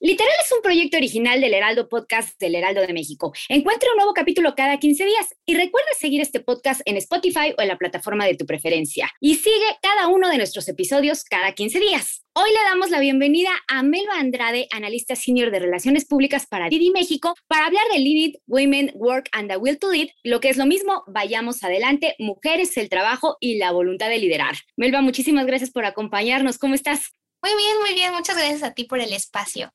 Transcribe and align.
Literal 0.00 0.32
es 0.44 0.52
un 0.52 0.60
proyecto 0.60 0.98
original 0.98 1.40
del 1.40 1.54
Heraldo 1.54 1.88
Podcast 1.88 2.38
del 2.38 2.54
Heraldo 2.54 2.82
de 2.82 2.92
México. 2.92 3.32
Encuentra 3.48 3.88
un 3.92 3.96
nuevo 3.96 4.12
capítulo 4.12 4.54
cada 4.54 4.78
15 4.78 5.06
días 5.06 5.34
y 5.46 5.54
recuerda 5.54 5.88
seguir 5.98 6.20
este 6.20 6.40
podcast 6.40 6.82
en 6.84 6.98
Spotify 6.98 7.54
o 7.56 7.62
en 7.62 7.68
la 7.68 7.78
plataforma 7.78 8.26
de 8.26 8.34
tu 8.34 8.44
preferencia. 8.44 9.10
Y 9.20 9.36
sigue 9.36 9.64
cada 9.80 10.08
uno 10.08 10.28
de 10.28 10.36
nuestros 10.36 10.68
episodios 10.68 11.24
cada 11.24 11.52
15 11.52 11.80
días. 11.80 12.22
Hoy 12.34 12.50
le 12.50 12.62
damos 12.64 12.90
la 12.90 13.00
bienvenida 13.00 13.48
a 13.68 13.82
Melba 13.82 14.18
Andrade, 14.18 14.68
analista 14.70 15.16
senior 15.16 15.50
de 15.50 15.60
Relaciones 15.60 16.04
Públicas 16.04 16.46
para 16.46 16.68
Didi 16.68 16.90
México, 16.90 17.34
para 17.46 17.64
hablar 17.64 17.86
de 17.90 17.98
Lead 17.98 18.32
Women, 18.46 18.92
Work 18.96 19.30
and 19.32 19.48
the 19.48 19.56
Will 19.56 19.78
to 19.78 19.90
Lead, 19.90 20.08
lo 20.22 20.40
que 20.40 20.50
es 20.50 20.58
lo 20.58 20.66
mismo, 20.66 21.04
vayamos 21.06 21.64
adelante, 21.64 22.16
mujeres, 22.18 22.76
el 22.76 22.90
trabajo 22.90 23.38
y 23.40 23.56
la 23.56 23.72
voluntad 23.72 24.10
de 24.10 24.18
liderar. 24.18 24.56
Melba, 24.76 25.00
muchísimas 25.00 25.46
gracias 25.46 25.70
por 25.70 25.86
acompañarnos. 25.86 26.58
¿Cómo 26.58 26.74
estás? 26.74 27.12
Muy 27.42 27.52
bien, 27.56 27.78
muy 27.80 27.94
bien. 27.94 28.12
Muchas 28.12 28.36
gracias 28.36 28.62
a 28.62 28.74
ti 28.74 28.84
por 28.84 29.00
el 29.00 29.14
espacio. 29.14 29.72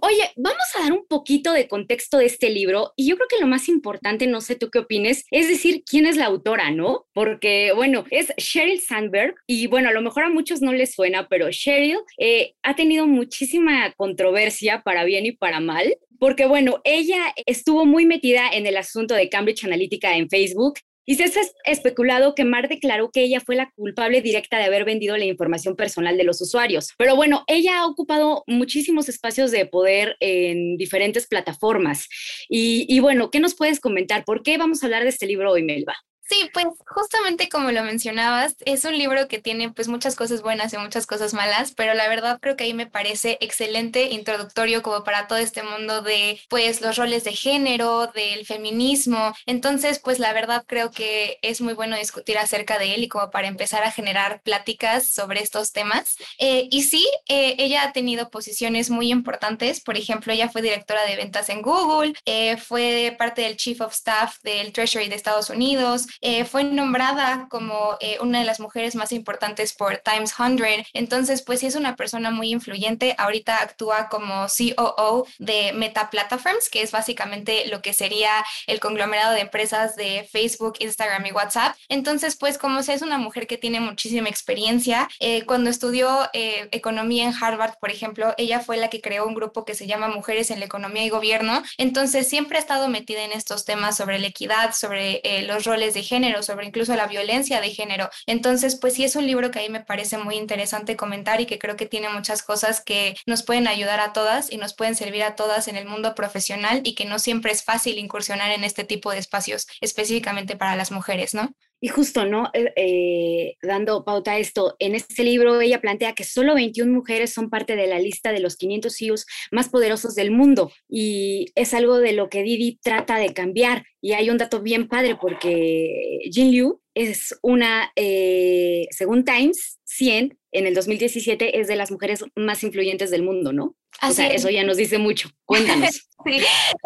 Oye, 0.00 0.30
vamos 0.36 0.64
a 0.74 0.82
dar 0.82 0.92
un 0.92 1.06
poquito 1.06 1.52
de 1.52 1.68
contexto 1.68 2.18
de 2.18 2.26
este 2.26 2.50
libro 2.50 2.92
y 2.96 3.08
yo 3.08 3.16
creo 3.16 3.28
que 3.28 3.40
lo 3.40 3.46
más 3.46 3.68
importante, 3.68 4.26
no 4.26 4.40
sé 4.40 4.56
tú 4.56 4.70
qué 4.70 4.80
opines, 4.80 5.24
es 5.30 5.48
decir 5.48 5.82
quién 5.84 6.06
es 6.06 6.16
la 6.16 6.26
autora, 6.26 6.70
¿no? 6.70 7.06
Porque, 7.12 7.72
bueno, 7.74 8.04
es 8.10 8.32
Sheryl 8.36 8.80
Sandberg 8.80 9.34
y 9.46 9.66
bueno, 9.66 9.88
a 9.88 9.92
lo 9.92 10.02
mejor 10.02 10.24
a 10.24 10.30
muchos 10.30 10.62
no 10.62 10.72
les 10.72 10.94
suena, 10.94 11.28
pero 11.28 11.50
Sheryl 11.50 11.98
eh, 12.18 12.54
ha 12.62 12.74
tenido 12.74 13.06
muchísima 13.06 13.92
controversia 13.92 14.82
para 14.82 15.04
bien 15.04 15.26
y 15.26 15.32
para 15.32 15.60
mal 15.60 15.96
porque 16.18 16.46
bueno, 16.46 16.80
ella 16.84 17.32
estuvo 17.46 17.86
muy 17.86 18.04
metida 18.04 18.48
en 18.52 18.66
el 18.66 18.76
asunto 18.76 19.14
de 19.14 19.28
Cambridge 19.28 19.64
Analytica 19.64 20.16
en 20.16 20.28
Facebook 20.28 20.80
y 21.08 21.14
se 21.14 21.24
ha 21.24 21.72
especulado 21.72 22.34
que 22.34 22.44
Mar 22.44 22.68
declaró 22.68 23.10
que 23.10 23.22
ella 23.22 23.40
fue 23.40 23.56
la 23.56 23.70
culpable 23.70 24.20
directa 24.20 24.58
de 24.58 24.64
haber 24.64 24.84
vendido 24.84 25.16
la 25.16 25.24
información 25.24 25.74
personal 25.74 26.18
de 26.18 26.24
los 26.24 26.42
usuarios. 26.42 26.92
Pero 26.98 27.16
bueno, 27.16 27.44
ella 27.46 27.78
ha 27.78 27.86
ocupado 27.86 28.44
muchísimos 28.46 29.08
espacios 29.08 29.50
de 29.50 29.64
poder 29.64 30.18
en 30.20 30.76
diferentes 30.76 31.26
plataformas. 31.26 32.08
Y, 32.50 32.84
y 32.94 33.00
bueno, 33.00 33.30
¿qué 33.30 33.40
nos 33.40 33.54
puedes 33.54 33.80
comentar? 33.80 34.26
¿Por 34.26 34.42
qué 34.42 34.58
vamos 34.58 34.82
a 34.82 34.86
hablar 34.86 35.04
de 35.04 35.08
este 35.08 35.26
libro 35.26 35.50
hoy, 35.50 35.62
Melba? 35.62 35.96
Sí, 36.28 36.50
pues 36.52 36.66
justamente 36.86 37.48
como 37.48 37.70
lo 37.72 37.82
mencionabas, 37.84 38.54
es 38.66 38.84
un 38.84 38.98
libro 38.98 39.28
que 39.28 39.38
tiene 39.38 39.70
pues 39.72 39.88
muchas 39.88 40.14
cosas 40.14 40.42
buenas 40.42 40.74
y 40.74 40.76
muchas 40.76 41.06
cosas 41.06 41.32
malas, 41.32 41.72
pero 41.72 41.94
la 41.94 42.06
verdad 42.06 42.38
creo 42.38 42.54
que 42.54 42.64
ahí 42.64 42.74
me 42.74 42.86
parece 42.86 43.38
excelente 43.40 44.10
introductorio 44.10 44.82
como 44.82 45.04
para 45.04 45.26
todo 45.26 45.38
este 45.38 45.62
mundo 45.62 46.02
de 46.02 46.38
pues 46.50 46.82
los 46.82 46.96
roles 46.96 47.24
de 47.24 47.32
género, 47.32 48.08
del 48.08 48.44
feminismo. 48.44 49.32
Entonces, 49.46 50.00
pues 50.00 50.18
la 50.18 50.34
verdad 50.34 50.64
creo 50.66 50.90
que 50.90 51.38
es 51.40 51.62
muy 51.62 51.72
bueno 51.72 51.96
discutir 51.96 52.36
acerca 52.36 52.78
de 52.78 52.94
él 52.94 53.04
y 53.04 53.08
como 53.08 53.30
para 53.30 53.48
empezar 53.48 53.82
a 53.84 53.90
generar 53.90 54.42
pláticas 54.42 55.06
sobre 55.08 55.42
estos 55.42 55.72
temas. 55.72 56.16
Eh, 56.38 56.68
y 56.70 56.82
sí, 56.82 57.08
eh, 57.28 57.56
ella 57.58 57.84
ha 57.84 57.92
tenido 57.92 58.28
posiciones 58.28 58.90
muy 58.90 59.10
importantes, 59.10 59.80
por 59.80 59.96
ejemplo, 59.96 60.34
ella 60.34 60.50
fue 60.50 60.60
directora 60.60 61.06
de 61.06 61.16
ventas 61.16 61.48
en 61.48 61.62
Google, 61.62 62.12
eh, 62.26 62.58
fue 62.58 63.16
parte 63.18 63.40
del 63.42 63.56
Chief 63.56 63.80
of 63.80 63.94
Staff 63.94 64.42
del 64.42 64.72
Treasury 64.74 65.08
de 65.08 65.14
Estados 65.16 65.48
Unidos, 65.48 66.06
eh, 66.20 66.44
fue 66.44 66.64
nombrada 66.64 67.46
como 67.50 67.96
eh, 68.00 68.18
una 68.20 68.40
de 68.40 68.44
las 68.44 68.60
mujeres 68.60 68.94
más 68.94 69.12
importantes 69.12 69.72
por 69.72 69.98
Times 69.98 70.34
100. 70.34 70.86
Entonces, 70.92 71.42
pues 71.42 71.60
sí 71.60 71.66
es 71.66 71.76
una 71.76 71.96
persona 71.96 72.30
muy 72.30 72.50
influyente. 72.50 73.14
Ahorita 73.18 73.62
actúa 73.62 74.08
como 74.08 74.46
COO 74.46 75.26
de 75.38 75.72
Meta 75.72 76.10
Platforms, 76.10 76.68
que 76.68 76.82
es 76.82 76.90
básicamente 76.90 77.66
lo 77.68 77.82
que 77.82 77.92
sería 77.92 78.44
el 78.66 78.80
conglomerado 78.80 79.34
de 79.34 79.40
empresas 79.40 79.96
de 79.96 80.28
Facebook, 80.30 80.74
Instagram 80.80 81.26
y 81.26 81.32
WhatsApp. 81.32 81.76
Entonces, 81.88 82.36
pues 82.36 82.58
como 82.58 82.80
es 82.80 83.02
una 83.02 83.18
mujer 83.18 83.46
que 83.46 83.58
tiene 83.58 83.80
muchísima 83.80 84.28
experiencia, 84.28 85.08
eh, 85.20 85.44
cuando 85.44 85.68
estudió 85.70 86.28
economía 86.32 87.24
en 87.24 87.34
Harvard, 87.38 87.74
por 87.80 87.90
ejemplo, 87.90 88.34
ella 88.38 88.60
fue 88.60 88.76
la 88.76 88.88
que 88.88 89.00
creó 89.00 89.26
un 89.26 89.34
grupo 89.34 89.64
que 89.64 89.74
se 89.74 89.86
llama 89.86 90.08
Mujeres 90.08 90.50
en 90.50 90.60
la 90.60 90.66
Economía 90.66 91.04
y 91.04 91.10
Gobierno. 91.10 91.62
Entonces, 91.76 92.28
siempre 92.28 92.56
ha 92.56 92.60
estado 92.60 92.88
metida 92.88 93.24
en 93.24 93.32
estos 93.32 93.64
temas 93.64 93.96
sobre 93.96 94.18
la 94.18 94.28
equidad, 94.28 94.74
sobre 94.74 95.20
los 95.46 95.64
roles 95.64 95.94
de 95.94 96.07
género, 96.08 96.42
sobre 96.42 96.66
incluso 96.66 96.96
la 96.96 97.06
violencia 97.06 97.60
de 97.60 97.70
género. 97.70 98.08
Entonces, 98.26 98.76
pues 98.76 98.94
sí 98.94 99.04
es 99.04 99.16
un 99.16 99.26
libro 99.26 99.50
que 99.50 99.60
a 99.60 99.62
mí 99.62 99.68
me 99.68 99.84
parece 99.84 100.18
muy 100.18 100.36
interesante 100.36 100.96
comentar 100.96 101.40
y 101.40 101.46
que 101.46 101.58
creo 101.58 101.76
que 101.76 101.86
tiene 101.86 102.08
muchas 102.08 102.42
cosas 102.42 102.82
que 102.82 103.14
nos 103.26 103.42
pueden 103.42 103.68
ayudar 103.68 104.00
a 104.00 104.12
todas 104.12 104.50
y 104.50 104.56
nos 104.56 104.74
pueden 104.74 104.96
servir 104.96 105.22
a 105.22 105.36
todas 105.36 105.68
en 105.68 105.76
el 105.76 105.86
mundo 105.86 106.14
profesional 106.14 106.80
y 106.84 106.94
que 106.94 107.04
no 107.04 107.18
siempre 107.18 107.52
es 107.52 107.62
fácil 107.64 107.98
incursionar 107.98 108.50
en 108.50 108.64
este 108.64 108.84
tipo 108.84 109.10
de 109.12 109.18
espacios 109.18 109.66
específicamente 109.80 110.56
para 110.56 110.76
las 110.76 110.90
mujeres, 110.90 111.34
¿no? 111.34 111.54
Y 111.80 111.88
justo, 111.88 112.26
¿no? 112.26 112.50
Eh, 112.54 112.72
eh, 112.76 113.56
dando 113.62 114.04
pauta 114.04 114.32
a 114.32 114.38
esto, 114.38 114.74
en 114.80 114.96
este 114.96 115.22
libro 115.22 115.60
ella 115.60 115.80
plantea 115.80 116.14
que 116.14 116.24
solo 116.24 116.54
21 116.54 116.92
mujeres 116.92 117.32
son 117.32 117.50
parte 117.50 117.76
de 117.76 117.86
la 117.86 118.00
lista 118.00 118.32
de 118.32 118.40
los 118.40 118.56
500 118.56 118.96
CEOs 118.96 119.26
más 119.52 119.68
poderosos 119.68 120.16
del 120.16 120.32
mundo 120.32 120.72
y 120.88 121.46
es 121.54 121.74
algo 121.74 121.98
de 121.98 122.12
lo 122.12 122.28
que 122.28 122.42
Didi 122.42 122.80
trata 122.82 123.18
de 123.18 123.32
cambiar. 123.32 123.84
Y 124.00 124.12
hay 124.12 124.30
un 124.30 124.38
dato 124.38 124.60
bien 124.60 124.88
padre 124.88 125.16
porque 125.20 126.20
Jin 126.30 126.50
Liu 126.50 126.80
es 126.94 127.38
una, 127.42 127.92
eh, 127.94 128.86
según 128.90 129.24
Times 129.24 129.78
100, 129.98 130.38
en 130.52 130.66
el 130.66 130.74
2017 130.74 131.60
es 131.60 131.66
de 131.66 131.76
las 131.76 131.90
mujeres 131.90 132.24
más 132.34 132.62
influyentes 132.62 133.10
del 133.10 133.22
mundo, 133.22 133.52
¿no? 133.52 133.74
o 134.02 134.12
sea, 134.12 134.28
eso 134.28 134.48
ya 134.48 134.64
nos 134.64 134.76
dice 134.76 134.98
mucho. 134.98 135.30
Cuéntanos. 135.44 136.08
sí, 136.24 136.40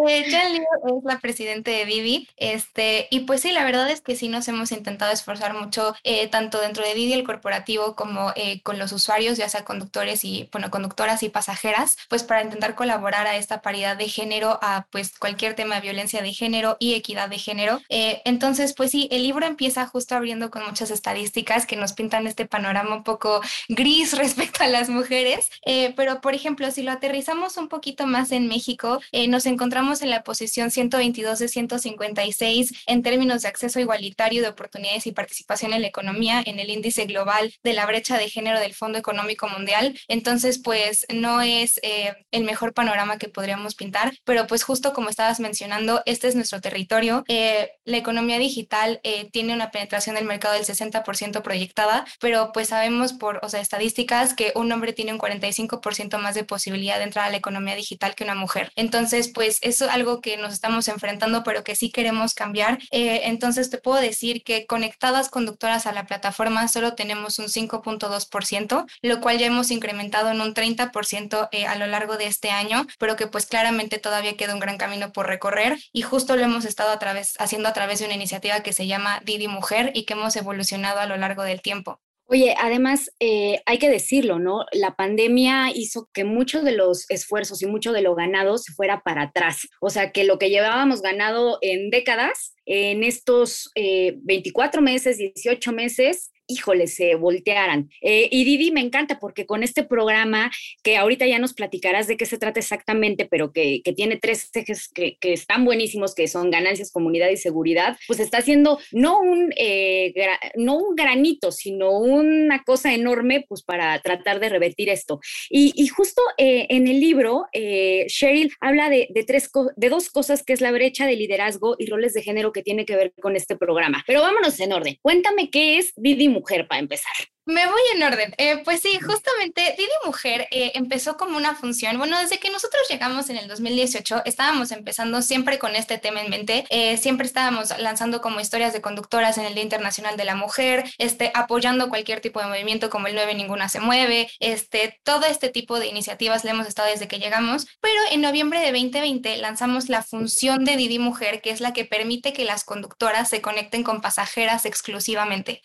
eh, 0.08 0.24
es 0.26 1.04
la 1.04 1.18
presidenta 1.20 1.70
de 1.70 1.84
Vivi, 1.84 2.28
este, 2.36 3.08
y 3.10 3.20
pues 3.20 3.40
sí, 3.40 3.52
la 3.52 3.64
verdad 3.64 3.90
es 3.90 4.00
que 4.00 4.14
sí 4.14 4.28
nos 4.28 4.46
hemos 4.48 4.72
intentado 4.72 5.12
esforzar 5.12 5.54
mucho, 5.54 5.94
eh, 6.04 6.28
tanto 6.28 6.60
dentro 6.60 6.84
de 6.84 6.94
Vivi, 6.94 7.12
el 7.12 7.24
corporativo, 7.24 7.96
como 7.96 8.32
eh, 8.36 8.62
con 8.62 8.78
los 8.78 8.92
usuarios, 8.92 9.36
ya 9.36 9.48
sea 9.48 9.64
conductores 9.64 10.24
y, 10.24 10.48
bueno, 10.52 10.70
conductoras 10.70 11.22
y 11.22 11.28
pasajeras, 11.28 11.96
pues 12.08 12.22
para 12.22 12.42
intentar 12.42 12.74
colaborar 12.74 13.26
a 13.26 13.36
esta 13.36 13.62
paridad 13.62 13.96
de 13.96 14.08
género, 14.08 14.58
a 14.62 14.86
pues 14.90 15.18
cualquier 15.18 15.54
tema 15.54 15.76
de 15.76 15.80
violencia 15.82 16.22
de 16.22 16.32
género 16.32 16.76
y 16.78 16.94
equidad 16.94 17.28
de 17.28 17.38
género. 17.38 17.80
Eh, 17.88 18.22
entonces, 18.24 18.74
pues 18.74 18.90
sí, 18.90 19.08
el 19.10 19.22
libro 19.22 19.44
empieza 19.44 19.86
justo 19.86 20.14
abriendo 20.14 20.50
con 20.50 20.64
muchas 20.64 20.90
estadísticas 20.90 21.66
que 21.66 21.76
nos 21.76 21.92
pintan 21.92 22.26
este 22.26 22.46
panorama 22.46 23.01
poco 23.02 23.40
gris 23.68 24.12
respecto 24.16 24.64
a 24.64 24.68
las 24.68 24.88
mujeres, 24.88 25.48
pero 25.96 26.20
por 26.20 26.34
ejemplo, 26.34 26.70
si 26.70 26.82
lo 26.82 26.92
aterrizamos 26.92 27.56
un 27.56 27.68
poquito 27.68 28.06
más 28.06 28.32
en 28.32 28.48
México, 28.48 29.00
eh, 29.12 29.28
nos 29.28 29.46
encontramos 29.46 30.02
en 30.02 30.10
la 30.10 30.22
posición 30.22 30.70
122 30.70 31.38
de 31.38 31.48
156 31.48 32.72
en 32.86 33.02
términos 33.02 33.42
de 33.42 33.48
acceso 33.48 33.80
igualitario 33.80 34.42
de 34.42 34.48
oportunidades 34.48 35.06
y 35.06 35.12
participación 35.12 35.72
en 35.72 35.82
la 35.82 35.88
economía 35.88 36.42
en 36.44 36.58
el 36.58 36.70
índice 36.70 37.06
global 37.06 37.52
de 37.62 37.72
la 37.72 37.86
brecha 37.86 38.18
de 38.18 38.28
género 38.28 38.60
del 38.60 38.74
Fondo 38.74 38.98
Económico 38.98 39.48
Mundial. 39.48 39.98
Entonces, 40.08 40.58
pues 40.58 41.06
no 41.12 41.40
es 41.40 41.80
eh, 41.82 42.14
el 42.30 42.44
mejor 42.44 42.74
panorama 42.74 43.18
que 43.18 43.28
podríamos 43.28 43.74
pintar, 43.74 44.12
pero 44.24 44.46
pues 44.46 44.62
justo 44.62 44.92
como 44.92 45.08
estabas 45.08 45.40
mencionando, 45.40 46.02
este 46.06 46.28
es 46.28 46.34
nuestro 46.34 46.60
territorio. 46.60 47.24
Eh, 47.28 47.70
la 47.84 47.96
economía 47.96 48.38
digital 48.38 49.00
tiene 49.32 49.54
una 49.54 49.70
penetración 49.70 50.16
del 50.16 50.24
mercado 50.24 50.54
del 50.54 50.64
60% 50.64 51.42
proyectada, 51.42 52.04
pero 52.20 52.52
pues 52.52 52.68
sabemos 52.68 52.91
sabemos 52.92 53.14
por, 53.14 53.40
o 53.42 53.48
sea, 53.48 53.60
estadísticas 53.60 54.34
que 54.34 54.52
un 54.54 54.70
hombre 54.70 54.92
tiene 54.92 55.12
un 55.12 55.18
45% 55.18 56.18
más 56.18 56.34
de 56.34 56.44
posibilidad 56.44 56.98
de 56.98 57.04
entrar 57.04 57.26
a 57.26 57.30
la 57.30 57.38
economía 57.38 57.74
digital 57.74 58.14
que 58.14 58.24
una 58.24 58.34
mujer. 58.34 58.70
Entonces, 58.76 59.28
pues 59.28 59.58
eso 59.62 59.86
es 59.86 59.90
algo 59.90 60.20
que 60.20 60.36
nos 60.36 60.52
estamos 60.52 60.88
enfrentando, 60.88 61.42
pero 61.42 61.64
que 61.64 61.74
sí 61.74 61.90
queremos 61.90 62.34
cambiar. 62.34 62.78
Eh, 62.90 63.22
entonces, 63.24 63.70
te 63.70 63.78
puedo 63.78 64.00
decir 64.00 64.42
que 64.44 64.66
conectadas 64.66 65.30
conductoras 65.30 65.86
a 65.86 65.92
la 65.92 66.04
plataforma 66.04 66.68
solo 66.68 66.94
tenemos 66.94 67.38
un 67.38 67.46
5.2%, 67.46 68.86
lo 69.00 69.20
cual 69.20 69.38
ya 69.38 69.46
hemos 69.46 69.70
incrementado 69.70 70.30
en 70.30 70.40
un 70.40 70.52
30% 70.54 71.48
eh, 71.52 71.66
a 71.66 71.76
lo 71.76 71.86
largo 71.86 72.18
de 72.18 72.26
este 72.26 72.50
año, 72.50 72.86
pero 72.98 73.16
que 73.16 73.26
pues 73.26 73.46
claramente 73.46 73.98
todavía 73.98 74.36
queda 74.36 74.54
un 74.54 74.60
gran 74.60 74.76
camino 74.76 75.12
por 75.12 75.26
recorrer 75.26 75.78
y 75.92 76.02
justo 76.02 76.36
lo 76.36 76.42
hemos 76.44 76.66
estado 76.66 76.90
a 76.90 76.98
través, 76.98 77.34
haciendo 77.38 77.68
a 77.70 77.72
través 77.72 78.00
de 78.00 78.04
una 78.04 78.14
iniciativa 78.14 78.60
que 78.60 78.74
se 78.74 78.86
llama 78.86 79.20
Didi 79.24 79.48
Mujer 79.48 79.92
y 79.94 80.04
que 80.04 80.12
hemos 80.12 80.36
evolucionado 80.36 81.00
a 81.00 81.06
lo 81.06 81.16
largo 81.16 81.42
del 81.42 81.62
tiempo. 81.62 82.00
Oye, 82.32 82.54
además, 82.58 83.10
eh, 83.20 83.60
hay 83.66 83.76
que 83.76 83.90
decirlo, 83.90 84.38
¿no? 84.38 84.64
La 84.72 84.96
pandemia 84.96 85.70
hizo 85.74 86.08
que 86.14 86.24
muchos 86.24 86.64
de 86.64 86.72
los 86.72 87.04
esfuerzos 87.10 87.60
y 87.60 87.66
mucho 87.66 87.92
de 87.92 88.00
lo 88.00 88.14
ganado 88.14 88.56
se 88.56 88.72
fuera 88.72 89.02
para 89.02 89.24
atrás. 89.24 89.68
O 89.82 89.90
sea, 89.90 90.12
que 90.12 90.24
lo 90.24 90.38
que 90.38 90.48
llevábamos 90.48 91.02
ganado 91.02 91.58
en 91.60 91.90
décadas, 91.90 92.54
en 92.64 93.04
estos 93.04 93.70
24 93.74 94.80
eh, 94.80 94.82
meses, 94.82 95.18
18 95.18 95.72
meses, 95.72 96.31
híjole, 96.46 96.86
se 96.86 97.14
voltearan. 97.14 97.90
Eh, 98.00 98.28
y 98.30 98.44
Didi 98.44 98.70
me 98.70 98.80
encanta 98.80 99.18
porque 99.18 99.46
con 99.46 99.62
este 99.62 99.84
programa, 99.84 100.50
que 100.82 100.96
ahorita 100.96 101.26
ya 101.26 101.38
nos 101.38 101.54
platicarás 101.54 102.06
de 102.06 102.16
qué 102.16 102.26
se 102.26 102.38
trata 102.38 102.60
exactamente, 102.60 103.26
pero 103.26 103.52
que, 103.52 103.82
tiene 103.96 104.16
tres 104.16 104.50
ejes 104.54 104.88
que, 104.88 105.18
están 105.20 105.64
buenísimos, 105.64 106.14
que 106.14 106.28
son 106.28 106.50
ganancias, 106.50 106.90
comunidad 106.90 107.28
y 107.30 107.36
seguridad, 107.36 107.96
pues 108.06 108.20
está 108.20 108.38
haciendo 108.38 108.78
no 108.90 109.20
un, 109.20 109.52
eh, 109.56 110.14
no 110.56 110.76
un 110.76 110.94
granito, 110.94 111.52
sino 111.52 111.90
una 111.98 112.62
cosa 112.64 112.94
enorme, 112.94 113.44
pues 113.48 113.62
para 113.62 114.00
tratar 114.00 114.40
de 114.40 114.48
revertir 114.48 114.88
esto. 114.88 115.20
Y, 115.50 115.86
justo 115.88 116.22
eh, 116.38 116.66
en 116.70 116.86
el 116.86 117.00
libro, 117.00 117.46
Cheryl 117.52 118.52
habla 118.60 118.88
de, 118.88 119.08
de, 119.10 119.24
tres, 119.24 119.50
de 119.76 119.88
dos 119.88 120.10
cosas, 120.10 120.42
que 120.42 120.52
es 120.52 120.60
la 120.60 120.72
brecha 120.72 121.06
de 121.06 121.16
liderazgo 121.16 121.76
y 121.78 121.86
roles 121.86 122.14
de 122.14 122.22
género 122.22 122.52
que 122.52 122.62
tiene 122.62 122.84
que 122.84 122.96
ver 122.96 123.12
con 123.20 123.36
este 123.36 123.56
programa. 123.56 124.02
Pero 124.06 124.22
vámonos 124.22 124.58
en 124.60 124.72
orden. 124.72 124.98
Cuéntame 125.02 125.50
qué 125.50 125.78
es 125.78 125.92
Didi 125.96 126.28
mujer 126.32 126.66
para 126.66 126.80
empezar. 126.80 127.12
Me 127.44 127.66
voy 127.66 127.80
en 127.96 128.02
orden. 128.04 128.32
Eh, 128.38 128.58
pues 128.58 128.80
sí, 128.80 129.00
justamente 129.00 129.74
Didi 129.76 129.90
Mujer 130.04 130.46
eh, 130.52 130.70
empezó 130.74 131.16
como 131.16 131.36
una 131.36 131.56
función. 131.56 131.98
Bueno, 131.98 132.16
desde 132.20 132.38
que 132.38 132.50
nosotros 132.50 132.82
llegamos 132.88 133.30
en 133.30 133.36
el 133.36 133.48
2018, 133.48 134.22
estábamos 134.26 134.70
empezando 134.70 135.22
siempre 135.22 135.58
con 135.58 135.74
este 135.74 135.98
tema 135.98 136.20
en 136.20 136.30
mente. 136.30 136.64
Eh, 136.70 136.98
siempre 136.98 137.26
estábamos 137.26 137.76
lanzando 137.80 138.20
como 138.20 138.38
historias 138.38 138.72
de 138.72 138.80
conductoras 138.80 139.38
en 139.38 139.44
el 139.44 139.54
Día 139.54 139.64
Internacional 139.64 140.16
de 140.16 140.24
la 140.24 140.36
Mujer, 140.36 140.84
este, 140.98 141.32
apoyando 141.34 141.88
cualquier 141.88 142.20
tipo 142.20 142.38
de 142.38 142.46
movimiento 142.46 142.90
como 142.90 143.08
el 143.08 143.16
9 143.16 143.34
Ninguna 143.34 143.68
se 143.68 143.80
mueve, 143.80 144.30
este, 144.38 145.00
todo 145.02 145.26
este 145.26 145.48
tipo 145.48 145.80
de 145.80 145.88
iniciativas 145.88 146.44
le 146.44 146.50
hemos 146.50 146.68
estado 146.68 146.90
desde 146.90 147.08
que 147.08 147.18
llegamos. 147.18 147.66
Pero 147.80 148.00
en 148.12 148.20
noviembre 148.20 148.60
de 148.60 148.70
2020 148.70 149.38
lanzamos 149.38 149.88
la 149.88 150.04
función 150.04 150.64
de 150.64 150.76
Didi 150.76 151.00
Mujer, 151.00 151.40
que 151.40 151.50
es 151.50 151.60
la 151.60 151.72
que 151.72 151.84
permite 151.84 152.32
que 152.32 152.44
las 152.44 152.62
conductoras 152.62 153.28
se 153.28 153.40
conecten 153.40 153.82
con 153.82 154.00
pasajeras 154.00 154.64
exclusivamente. 154.64 155.60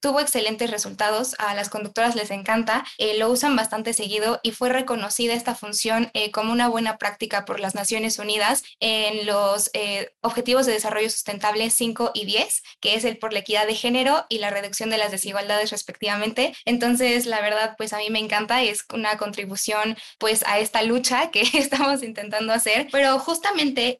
tuvo 0.00 0.20
excelentes 0.20 0.70
resultados 0.70 1.03
a 1.38 1.54
las 1.54 1.68
conductoras 1.68 2.14
les 2.14 2.30
encanta, 2.30 2.84
eh, 2.98 3.18
lo 3.18 3.30
usan 3.30 3.56
bastante 3.56 3.92
seguido 3.92 4.40
y 4.42 4.52
fue 4.52 4.70
reconocida 4.70 5.34
esta 5.34 5.54
función 5.54 6.10
eh, 6.14 6.30
como 6.30 6.52
una 6.52 6.68
buena 6.68 6.96
práctica 6.96 7.44
por 7.44 7.60
las 7.60 7.74
Naciones 7.74 8.18
Unidas 8.18 8.62
en 8.80 9.26
los 9.26 9.70
eh, 9.74 10.10
Objetivos 10.22 10.66
de 10.66 10.72
Desarrollo 10.72 11.10
Sustentable 11.10 11.68
5 11.68 12.12
y 12.14 12.24
10, 12.24 12.62
que 12.80 12.94
es 12.94 13.04
el 13.04 13.18
por 13.18 13.32
la 13.32 13.40
equidad 13.40 13.66
de 13.66 13.74
género 13.74 14.24
y 14.28 14.38
la 14.38 14.50
reducción 14.50 14.90
de 14.90 14.98
las 14.98 15.10
desigualdades 15.10 15.70
respectivamente. 15.70 16.54
Entonces, 16.64 17.26
la 17.26 17.40
verdad, 17.40 17.74
pues 17.76 17.92
a 17.92 17.98
mí 17.98 18.08
me 18.10 18.18
encanta, 18.18 18.62
es 18.62 18.84
una 18.92 19.18
contribución 19.18 19.96
pues 20.18 20.42
a 20.46 20.58
esta 20.58 20.82
lucha 20.82 21.30
que 21.30 21.42
estamos 21.54 22.02
intentando 22.02 22.52
hacer, 22.52 22.88
pero 22.90 23.18
justamente 23.18 23.98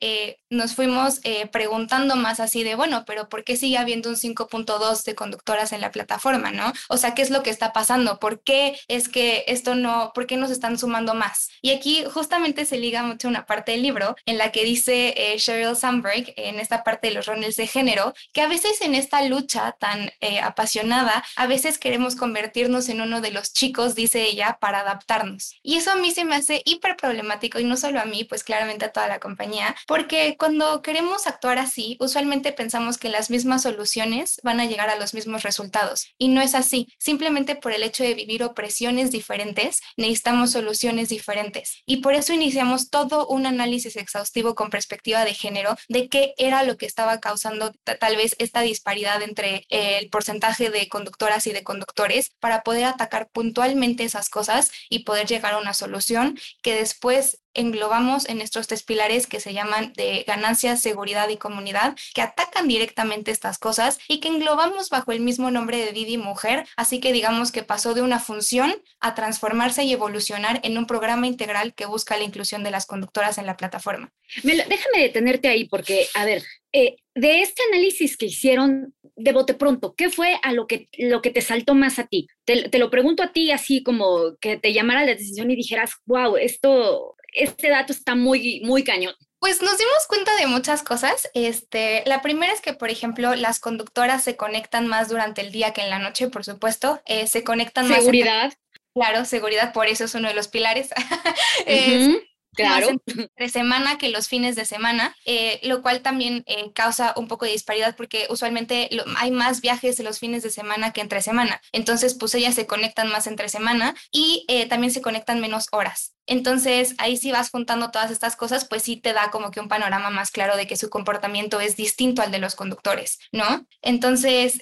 nos 0.55 0.75
fuimos 0.75 1.21
preguntando 1.53 2.17
más 2.17 2.41
así 2.41 2.63
de, 2.63 2.75
bueno, 2.75 3.05
pero 3.07 3.29
¿por 3.29 3.45
qué 3.45 3.57
sigue 3.57 3.79
habiendo 3.79 4.09
un 4.09 4.17
5.2 4.17 5.05
de 5.05 5.15
conductoras 5.15 5.73
en 5.73 5.81
la 5.81 5.91
plataforma, 5.91 6.51
no? 6.51 6.73
O 6.89 6.97
sea, 6.97 7.15
¿qué 7.15 7.23
es 7.23 7.31
lo 7.31 7.43
que 7.43 7.51
está 7.51 7.73
pasando? 7.73 8.19
¿Por 8.19 8.43
qué 8.43 8.79
es 8.89 9.09
que 9.09 9.45
esto 9.49 9.75
no, 9.75 10.13
por 10.15 10.27
qué 10.27 10.37
nos 10.37 10.51
están 10.51 10.79
sumando 10.79 11.15
más? 11.15 11.51
Y 11.63 11.71
aquí 11.71 12.05
justamente 12.13 12.65
se 12.65 12.79
liga 12.79 13.03
mucho 13.03 13.29
una 13.29 13.47
parte 13.47 13.73
del 13.73 13.83
libro 13.83 14.17
en 14.27 14.39
la 14.39 14.53
que 14.53 14.65
dice 14.65 15.15
eh, 15.17 15.39
Sheryl 15.39 15.77
Sandberg, 15.77 16.33
en 16.37 16.61
esta 16.61 16.85
parte 16.85 17.09
de 17.09 17.15
los 17.15 17.27
roles 17.27 17.57
de 17.57 17.67
género, 17.67 18.15
que 18.33 18.43
a 18.43 18.49
veces 18.49 18.81
en 18.81 18.95
esta 18.95 19.23
lucha 19.23 19.77
tan 19.79 20.11
eh, 20.21 20.41
apasionada, 20.41 21.25
a 21.37 21.47
veces 21.47 21.79
queremos 21.79 22.17
convertirnos 22.17 22.89
en 22.89 23.01
uno 23.01 23.21
de 23.21 23.31
los 23.31 23.53
chicos, 23.53 23.95
dice 23.95 24.25
ella, 24.25 24.59
para 24.61 24.81
adaptarnos. 24.81 25.59
Y 25.63 25.77
eso 25.77 25.93
a 25.93 25.97
mí 25.97 26.11
se 26.11 26.25
me 26.25 26.37
hace 26.37 26.63
hiper 26.65 26.97
problemático 26.97 27.59
y 27.59 27.65
no 27.65 27.77
solo 27.77 28.01
a 28.01 28.05
mí, 28.05 28.25
pues 28.25 28.45
claramente 28.45 28.85
a 28.85 28.93
toda 28.93 29.09
la 29.09 29.21
compañía, 29.21 29.75
porque 29.87 30.37
cuando 30.45 30.83
queremos 30.83 31.27
actuar 31.27 31.57
así, 31.57 31.97
usualmente 32.01 32.53
pensamos 32.53 32.99
que 32.99 33.09
las 33.09 33.31
mismas 33.31 33.63
soluciones 33.63 34.43
van 34.43 34.61
a 34.61 34.67
llegar 34.67 34.91
a 34.91 34.97
los 34.97 35.15
mismos 35.15 35.43
resultados 35.43 36.09
y 36.19 36.29
no 36.29 36.43
es 36.43 36.55
así 36.55 36.93
simplemente 36.99 37.57
por 37.57 37.73
el 37.73 37.83
hecho 37.83 38.05
de 38.05 38.13
vivir 38.13 38.43
opresiones 38.43 39.11
diferentes, 39.11 39.81
necesitamos 39.97 40.51
soluciones 40.51 41.09
diferentes. 41.09 41.83
Y 41.87 42.03
por 42.03 42.13
eso 42.13 42.35
iniciamos 42.35 42.91
todo 42.91 43.27
un 43.27 43.47
análisis 43.47 43.97
exhaustivo 43.97 44.55
con 44.55 44.69
perspectiva 44.69 45.25
de 45.25 45.33
género 45.33 45.77
de 45.89 46.11
qué 46.11 46.35
era 46.37 46.63
lo 46.63 46.77
que 46.77 46.85
estaba 46.85 47.21
causando 47.21 47.73
tal 47.99 48.17
vez 48.17 48.37
esta 48.39 48.61
disparidad 48.61 49.23
entre 49.23 49.65
el 49.71 50.11
porcentaje 50.11 50.69
de 50.69 50.91
conductoras 50.91 51.47
y 51.47 51.53
de 51.53 51.65
conductores 51.65 52.33
para 52.39 52.63
poder 52.65 52.85
atacar 52.85 53.31
puntualmente 53.31 54.05
esas 54.05 54.29
cosas 54.29 54.71
y 54.91 55.05
poder 55.05 55.27
llegar 55.27 55.55
a 55.55 55.59
una 55.59 55.73
solución 55.73 56.39
que 56.61 56.75
después 56.75 57.39
englobamos 57.55 58.29
en 58.29 58.41
estos 58.41 58.67
tres 58.67 58.83
pilares 58.83 59.27
que 59.27 59.41
se 59.41 59.53
llaman 59.53 59.93
de 59.97 60.25
ganancia, 60.27 60.77
seguridad 60.77 61.29
y 61.29 61.37
comunidad, 61.37 61.97
que 62.15 62.23
atacan 62.23 62.69
directamente 62.69 63.31
estas 63.31 63.59
cosas 63.59 63.99
y 64.09 64.21
que 64.21 64.29
englobamos 64.29 64.89
bajo 64.91 65.13
el 65.13 65.21
mismo 65.21 65.51
nombre 65.51 65.79
de 65.79 65.93
Didi 65.93 66.19
Mujer, 66.19 66.67
así 66.77 67.01
que 67.01 67.13
digamos 67.13 67.53
que 67.53 67.63
pasó 67.63 67.95
de 67.95 68.03
una 68.03 68.21
función 68.21 68.75
a 69.01 69.15
transformarse 69.15 69.85
y 69.85 69.93
evolucionar 69.93 70.61
en 70.63 70.79
un 70.79 70.87
programa 70.87 71.27
integral 71.27 71.75
que 71.75 71.87
busca 71.87 72.17
la 72.17 72.25
inclusión 72.25 72.63
de 72.65 72.71
las 72.71 72.87
conductoras 72.87 73.39
en 73.39 73.47
la 73.47 73.57
plataforma. 73.57 74.13
déjame 74.43 74.99
detenerte 74.99 75.49
ahí 75.49 75.69
porque, 75.69 76.07
a 76.15 76.25
ver, 76.25 76.43
eh, 76.73 76.97
de 77.15 77.41
este 77.43 77.63
análisis 77.71 78.17
que 78.17 78.27
hicieron 78.27 78.95
de 79.17 79.33
bote 79.33 79.55
pronto, 79.55 79.95
¿qué 79.97 80.11
fue 80.11 80.39
a 80.43 80.53
lo 80.53 80.67
que, 80.67 80.89
lo 80.99 81.23
que 81.23 81.31
te 81.31 81.41
saltó 81.41 81.75
más 81.75 82.01
a 82.01 82.07
ti? 82.09 82.27
Te, 82.45 82.69
te, 82.69 82.79
lo 82.79 82.91
pregunto 82.91 83.23
a 83.23 83.33
ti 83.33 83.53
así 83.53 83.85
como 83.85 84.37
que 84.41 84.57
te 84.57 84.73
llamara 84.73 85.05
la 85.05 85.15
decisión 85.15 85.51
y 85.51 85.57
dijeras, 85.57 85.93
wow, 86.07 86.37
esto 86.37 87.14
este 87.35 87.69
dato 87.69 87.93
está 87.93 88.15
muy, 88.15 88.61
muy 88.65 88.85
cañón. 88.85 89.15
Pues 89.39 89.61
nos 89.61 89.77
dimos 89.77 90.07
cuenta 90.09 90.35
de 90.37 90.47
muchas 90.47 90.83
cosas. 90.83 91.29
Este, 91.35 92.03
la 92.07 92.23
primera 92.23 92.53
es 92.53 92.63
que, 92.63 92.73
por 92.73 92.89
ejemplo, 92.89 93.35
las 93.35 93.61
conductoras 93.61 94.25
se 94.25 94.37
conectan 94.37 94.87
más 94.87 95.09
durante 95.09 95.43
el 95.43 95.53
día 95.53 95.73
que 95.73 95.83
en 95.83 95.91
la 95.91 95.99
noche, 95.99 96.29
por 96.29 96.45
supuesto. 96.45 97.03
Eh, 97.05 97.27
se 97.27 97.45
conectan 97.45 97.89
más. 97.89 97.99
Seguridad. 97.99 98.55
Claro, 98.95 99.25
seguridad, 99.25 99.73
por 99.73 99.87
eso 99.87 100.05
es 100.05 100.15
uno 100.15 100.29
de 100.29 100.35
los 100.35 100.49
pilares. 100.49 100.91
Claro. 102.55 102.89
entre 103.07 103.49
semana 103.49 103.99
que 103.99 104.09
los 104.09 104.29
fines 104.29 104.57
de 104.57 104.65
semana, 104.65 105.17
eh, 105.25 105.61
lo 105.65 105.83
cual 105.83 106.03
también 106.03 106.45
eh, 106.47 106.73
causa 106.73 107.13
un 107.17 107.29
poco 107.29 107.45
de 107.45 107.53
disparidad 107.53 107.97
porque 107.97 108.27
usualmente 108.31 108.89
hay 109.17 109.31
más 109.31 109.61
viajes 109.61 109.99
los 110.01 110.19
fines 110.19 110.43
de 110.43 110.51
semana 110.51 110.93
que 110.93 111.01
entre 111.01 111.23
semana. 111.23 111.61
Entonces, 111.73 112.15
pues 112.15 112.35
ellas 112.35 112.55
se 112.55 112.67
conectan 112.67 113.09
más 113.09 113.27
entre 113.27 113.49
semana 113.49 113.95
y 114.13 114.45
eh, 114.49 114.67
también 114.67 114.93
se 114.93 115.03
conectan 115.03 115.41
menos 115.41 115.67
horas. 115.73 116.14
Entonces, 116.27 116.95
ahí 116.99 117.17
si 117.17 117.33
vas 117.33 117.51
juntando 117.51 117.91
todas 117.91 118.11
estas 118.11 118.37
cosas, 118.37 118.67
pues 118.67 118.83
sí 118.83 118.97
te 118.97 119.13
da 119.13 119.31
como 119.31 119.51
que 119.51 119.61
un 119.61 119.69
panorama 119.69 120.11
más 120.11 120.31
claro 120.31 120.57
de 120.57 120.67
que 120.67 120.77
su 120.77 120.91
comportamiento 120.91 121.61
es 121.61 121.77
distinto 121.77 122.23
al 122.23 122.31
de 122.31 122.39
los 122.39 122.55
conductores, 122.55 123.19
¿no? 123.33 123.67
Entonces, 123.83 124.59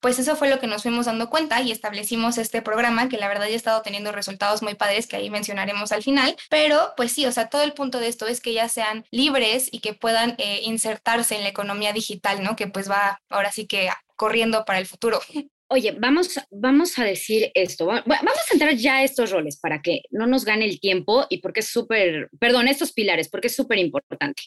pues 0.00 0.18
eso 0.18 0.36
fue 0.36 0.50
lo 0.50 0.58
que 0.58 0.66
nos 0.66 0.82
fuimos 0.82 1.06
dando 1.06 1.30
cuenta 1.30 1.60
y 1.62 1.72
establecimos 1.72 2.38
este 2.38 2.62
programa 2.62 3.08
que 3.08 3.18
la 3.18 3.28
verdad 3.28 3.46
ya 3.46 3.52
ha 3.52 3.56
estado 3.56 3.82
teniendo 3.82 4.12
resultados 4.12 4.62
muy 4.62 4.74
padres 4.74 5.06
que 5.06 5.16
ahí 5.16 5.30
mencionaremos 5.30 5.92
al 5.92 6.02
final, 6.02 6.36
pero 6.50 6.92
pues 6.96 7.12
sí, 7.12 7.26
o 7.26 7.32
sea, 7.32 7.48
todo 7.48 7.62
el 7.62 7.72
punto 7.72 8.00
de 8.00 8.08
esto 8.08 8.26
es 8.26 8.40
que 8.40 8.52
ya 8.52 8.68
sean 8.68 9.04
libres 9.10 9.68
y 9.70 9.80
que 9.80 9.94
puedan 9.94 10.34
eh, 10.38 10.60
insertarse 10.64 11.36
en 11.36 11.42
la 11.42 11.48
economía 11.48 11.92
digital, 11.92 12.42
¿no? 12.42 12.56
Que 12.56 12.66
pues 12.66 12.90
va 12.90 13.20
ahora 13.28 13.52
sí 13.52 13.66
que 13.66 13.90
corriendo 14.16 14.64
para 14.64 14.78
el 14.78 14.86
futuro. 14.86 15.20
Oye, 15.68 15.96
vamos, 15.98 16.38
vamos 16.50 16.96
a 16.98 17.04
decir 17.04 17.50
esto, 17.54 17.86
vamos 17.86 18.04
a 18.06 18.52
entrar 18.52 18.74
ya 18.76 18.98
a 18.98 19.04
estos 19.04 19.32
roles 19.32 19.58
para 19.58 19.82
que 19.82 20.02
no 20.12 20.26
nos 20.28 20.44
gane 20.44 20.64
el 20.64 20.78
tiempo 20.78 21.26
y 21.28 21.38
porque 21.38 21.60
es 21.60 21.66
súper, 21.66 22.30
perdón, 22.38 22.68
estos 22.68 22.92
pilares, 22.92 23.28
porque 23.28 23.48
es 23.48 23.56
súper 23.56 23.78
importante. 23.78 24.42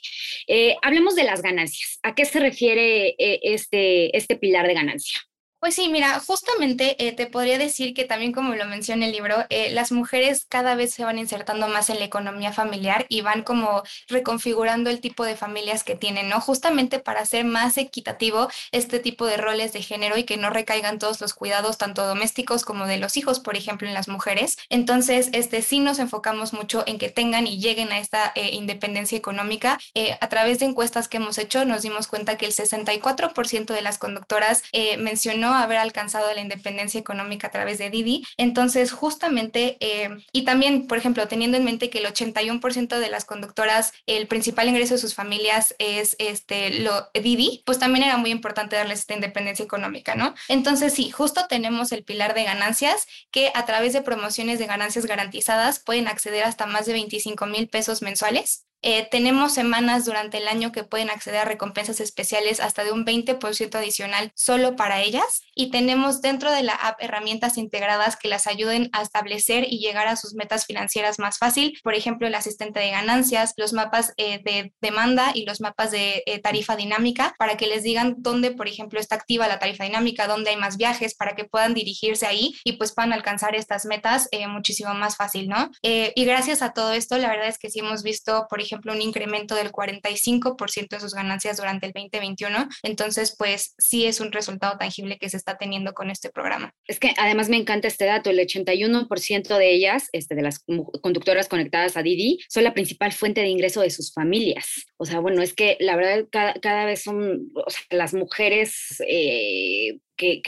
Eh, 0.48 0.78
hablemos 0.82 1.16
de 1.16 1.26
las 1.26 1.42
ganancias. 1.42 2.00
¿A 2.04 2.16
qué 2.16 2.24
se 2.24 2.40
refiere 2.40 3.16
eh, 3.18 3.40
este, 3.44 4.16
este 4.16 4.38
pilar 4.38 4.66
de 4.66 4.74
ganancia? 4.76 5.20
Pues 5.60 5.76
sí, 5.76 5.90
mira, 5.90 6.22
justamente 6.22 6.96
eh, 7.06 7.12
te 7.12 7.28
podría 7.28 7.58
decir 7.58 7.94
que 7.94 8.06
también 8.06 8.32
como 8.32 8.56
lo 8.56 8.64
menciona 8.64 9.06
el 9.06 9.12
libro, 9.12 9.36
eh, 9.50 9.72
las 9.72 9.92
mujeres 9.92 10.46
cada 10.48 10.74
vez 10.76 10.94
se 10.94 11.04
van 11.04 11.20
insertando 11.20 11.68
más 11.68 11.90
en 11.90 12.00
la 12.00 12.06
economía 12.06 12.54
familiar 12.54 13.06
y 13.10 13.20
van 13.20 13.44
como 13.44 13.84
reconfigurando 14.08 14.90
el 14.90 15.02
tipo 15.02 15.26
de 15.26 15.36
familias 15.36 15.84
que 15.84 15.98
tienen, 15.98 16.30
¿no? 16.30 16.40
Justamente 16.40 17.00
para 17.00 17.20
hacer 17.20 17.44
más 17.44 17.78
equitativo 17.78 18.48
este 18.72 19.00
tipo 19.00 19.26
de 19.26 19.36
roles 19.36 19.74
de 19.74 19.82
género 19.82 20.18
y 20.18 20.24
que 20.24 20.38
no 20.38 20.50
recaigan 20.50 20.98
todos 20.98 21.20
los 21.20 21.34
cuidados, 21.34 21.78
tanto 21.78 22.08
domésticos 22.08 22.64
como 22.64 22.88
de 22.88 22.98
los 22.98 23.18
hijos, 23.18 23.42
por 23.42 23.58
ejemplo, 23.58 23.86
en 23.86 23.94
las 23.94 24.08
mujeres. 24.08 24.56
Entonces, 24.70 25.28
este 25.34 25.62
sí 25.62 25.82
nos 25.82 26.00
enfocamos 26.00 26.54
mucho 26.54 26.86
en 26.88 26.98
que 26.98 27.10
tengan 27.10 27.48
y 27.48 27.60
lleguen 27.60 27.92
a 27.92 28.00
esta 28.00 28.32
eh, 28.36 28.52
independencia 28.54 29.18
económica. 29.18 29.78
a 30.22 30.30
través 30.30 30.60
de 30.60 30.68
encuestas 30.68 31.10
que 31.10 31.18
hemos 31.18 31.38
hecho, 31.38 31.66
nos 31.66 31.82
dimos 31.82 32.08
cuenta 32.08 32.38
que 32.38 32.46
el 32.46 32.54
64% 32.54 33.74
de 33.74 33.82
las 33.82 33.98
conductoras 33.98 34.64
mencionó 34.98 35.49
haber 35.56 35.78
alcanzado 35.78 36.34
la 36.34 36.42
independencia 36.42 37.00
económica 37.00 37.48
a 37.48 37.52
través 37.52 37.78
de 37.78 37.90
Didi. 37.90 38.26
Entonces, 38.38 38.92
justamente, 38.92 39.78
eh, 39.80 40.10
y 40.32 40.44
también, 40.44 40.88
por 40.88 40.98
ejemplo, 40.98 41.28
teniendo 41.28 41.58
en 41.58 41.66
mente 41.66 41.90
que 41.90 42.00
el 42.00 42.06
81% 42.06 43.00
de 43.00 43.10
las 43.10 43.26
conductoras, 43.26 43.94
el 44.06 44.28
principal 44.28 44.70
ingreso 44.70 44.96
de 44.96 45.00
sus 45.00 45.16
familias 45.16 45.76
es 45.80 46.16
este, 46.20 46.80
lo 46.80 47.10
Didi, 47.14 47.64
pues 47.66 47.80
también 47.80 48.06
era 48.06 48.18
muy 48.18 48.32
importante 48.32 48.76
darles 48.76 49.00
esta 49.00 49.14
independencia 49.14 49.64
económica, 49.64 50.16
¿no? 50.16 50.34
Entonces, 50.48 50.94
sí, 50.94 51.12
justo 51.12 51.48
tenemos 51.48 51.92
el 51.92 52.04
pilar 52.04 52.34
de 52.34 52.44
ganancias 52.44 53.08
que 53.32 53.52
a 53.56 53.66
través 53.66 53.94
de 53.94 54.02
promociones 54.02 54.60
de 54.60 54.68
ganancias 54.68 55.06
garantizadas 55.06 55.80
pueden 55.80 56.08
acceder 56.08 56.44
hasta 56.44 56.66
más 56.66 56.86
de 56.86 56.94
25 56.94 57.46
mil 57.46 57.70
pesos 57.70 58.02
mensuales. 58.02 58.69
Eh, 58.82 59.08
tenemos 59.12 59.54
semanas 59.54 60.06
durante 60.06 60.38
el 60.38 60.48
año 60.48 60.72
que 60.72 60.86
pueden 60.86 61.10
acceder 61.10 61.42
a 61.42 61.46
recompensas 61.46 62.00
especiales 62.00 62.62
hasta 62.62 62.86
de 62.86 62.94
un 62.94 63.06
20% 63.06 63.76
adicional 63.76 64.32
solo 64.36 64.78
para 64.78 65.02
ellas 65.02 65.44
y 65.54 65.70
tenemos 65.70 66.22
dentro 66.22 66.50
de 66.52 66.64
la 66.64 66.74
app 66.74 67.02
herramientas 67.02 67.58
integradas 67.58 68.16
que 68.16 68.30
las 68.30 68.48
ayuden 68.48 68.90
a 68.94 69.02
establecer 69.02 69.66
y 69.70 69.80
llegar 69.80 70.08
a 70.08 70.16
sus 70.16 70.34
metas 70.34 70.66
financieras 70.66 71.20
más 71.20 71.38
fácil, 71.38 71.78
por 71.84 71.94
ejemplo 71.94 72.28
el 72.28 72.36
asistente 72.36 72.80
de 72.80 72.92
ganancias, 72.92 73.54
los 73.58 73.74
mapas 73.74 74.14
eh, 74.16 74.42
de 74.46 74.74
demanda 74.80 75.32
y 75.34 75.44
los 75.44 75.60
mapas 75.60 75.92
de 75.92 76.24
eh, 76.26 76.40
tarifa 76.40 76.78
dinámica 76.78 77.36
para 77.38 77.58
que 77.58 77.68
les 77.68 77.84
digan 77.84 78.16
dónde, 78.20 78.52
por 78.52 78.70
ejemplo, 78.70 79.00
está 79.00 79.16
activa 79.16 79.48
la 79.50 79.60
tarifa 79.60 79.84
dinámica, 79.84 80.28
dónde 80.28 80.52
hay 80.52 80.58
más 80.58 80.78
viajes 80.78 81.16
para 81.16 81.36
que 81.36 81.44
puedan 81.44 81.74
dirigirse 81.74 82.26
ahí 82.26 82.56
y 82.64 82.74
pues 82.74 82.94
puedan 82.94 83.12
alcanzar 83.12 83.56
estas 83.56 83.86
metas 83.86 84.30
muchísimo 84.48 84.94
más 84.94 85.18
fácil, 85.18 85.50
¿no? 85.50 85.70
y 85.82 86.26
gracias 86.26 86.62
a 86.62 86.74
todo 86.74 86.94
esto, 86.94 87.18
la 87.18 87.30
verdad 87.30 87.48
es 87.48 87.58
que 87.58 87.70
sí 87.70 87.80
hemos 87.80 88.04
visto, 88.04 88.48
por 88.50 88.62
ejemplo, 88.62 88.69
ejemplo, 88.70 88.94
un 88.94 89.02
incremento 89.02 89.56
del 89.56 89.72
45% 89.72 90.90
de 90.90 91.00
sus 91.00 91.14
ganancias 91.14 91.58
durante 91.58 91.88
el 91.88 91.94
2021. 91.94 92.68
Entonces, 92.84 93.36
pues 93.38 93.74
sí 93.78 94.06
es 94.06 94.20
un 94.20 94.32
resultado 94.32 94.78
tangible 94.78 95.18
que 95.18 95.30
se 95.30 95.38
está 95.38 95.58
teniendo 95.58 95.94
con 95.94 96.10
este 96.10 96.30
programa. 96.30 96.74
Es 96.86 97.00
que 97.00 97.14
además 97.18 97.50
me 97.50 97.58
encanta 97.58 97.88
este 97.88 98.06
dato, 98.06 98.30
el 98.30 98.40
81% 98.40 99.58
de 99.58 99.72
ellas, 99.72 100.10
este, 100.12 100.36
de 100.36 100.42
las 100.42 100.64
conductoras 101.02 101.48
conectadas 101.48 101.98
a 101.98 102.04
Didi, 102.04 102.40
son 102.50 102.64
la 102.64 102.74
principal 102.74 103.12
fuente 103.12 103.42
de 103.42 103.48
ingreso 103.48 103.82
de 103.82 103.90
sus 103.90 104.14
familias. 104.14 104.86
O 104.98 105.06
sea, 105.06 105.20
bueno, 105.20 105.42
es 105.42 105.54
que 105.54 105.78
la 105.80 105.96
verdad 105.96 106.26
cada, 106.62 106.86
vez 106.86 107.04
son 107.04 107.52
las 107.90 108.14
mujeres 108.14 109.02
eh, 109.08 110.00
que, 110.20 110.42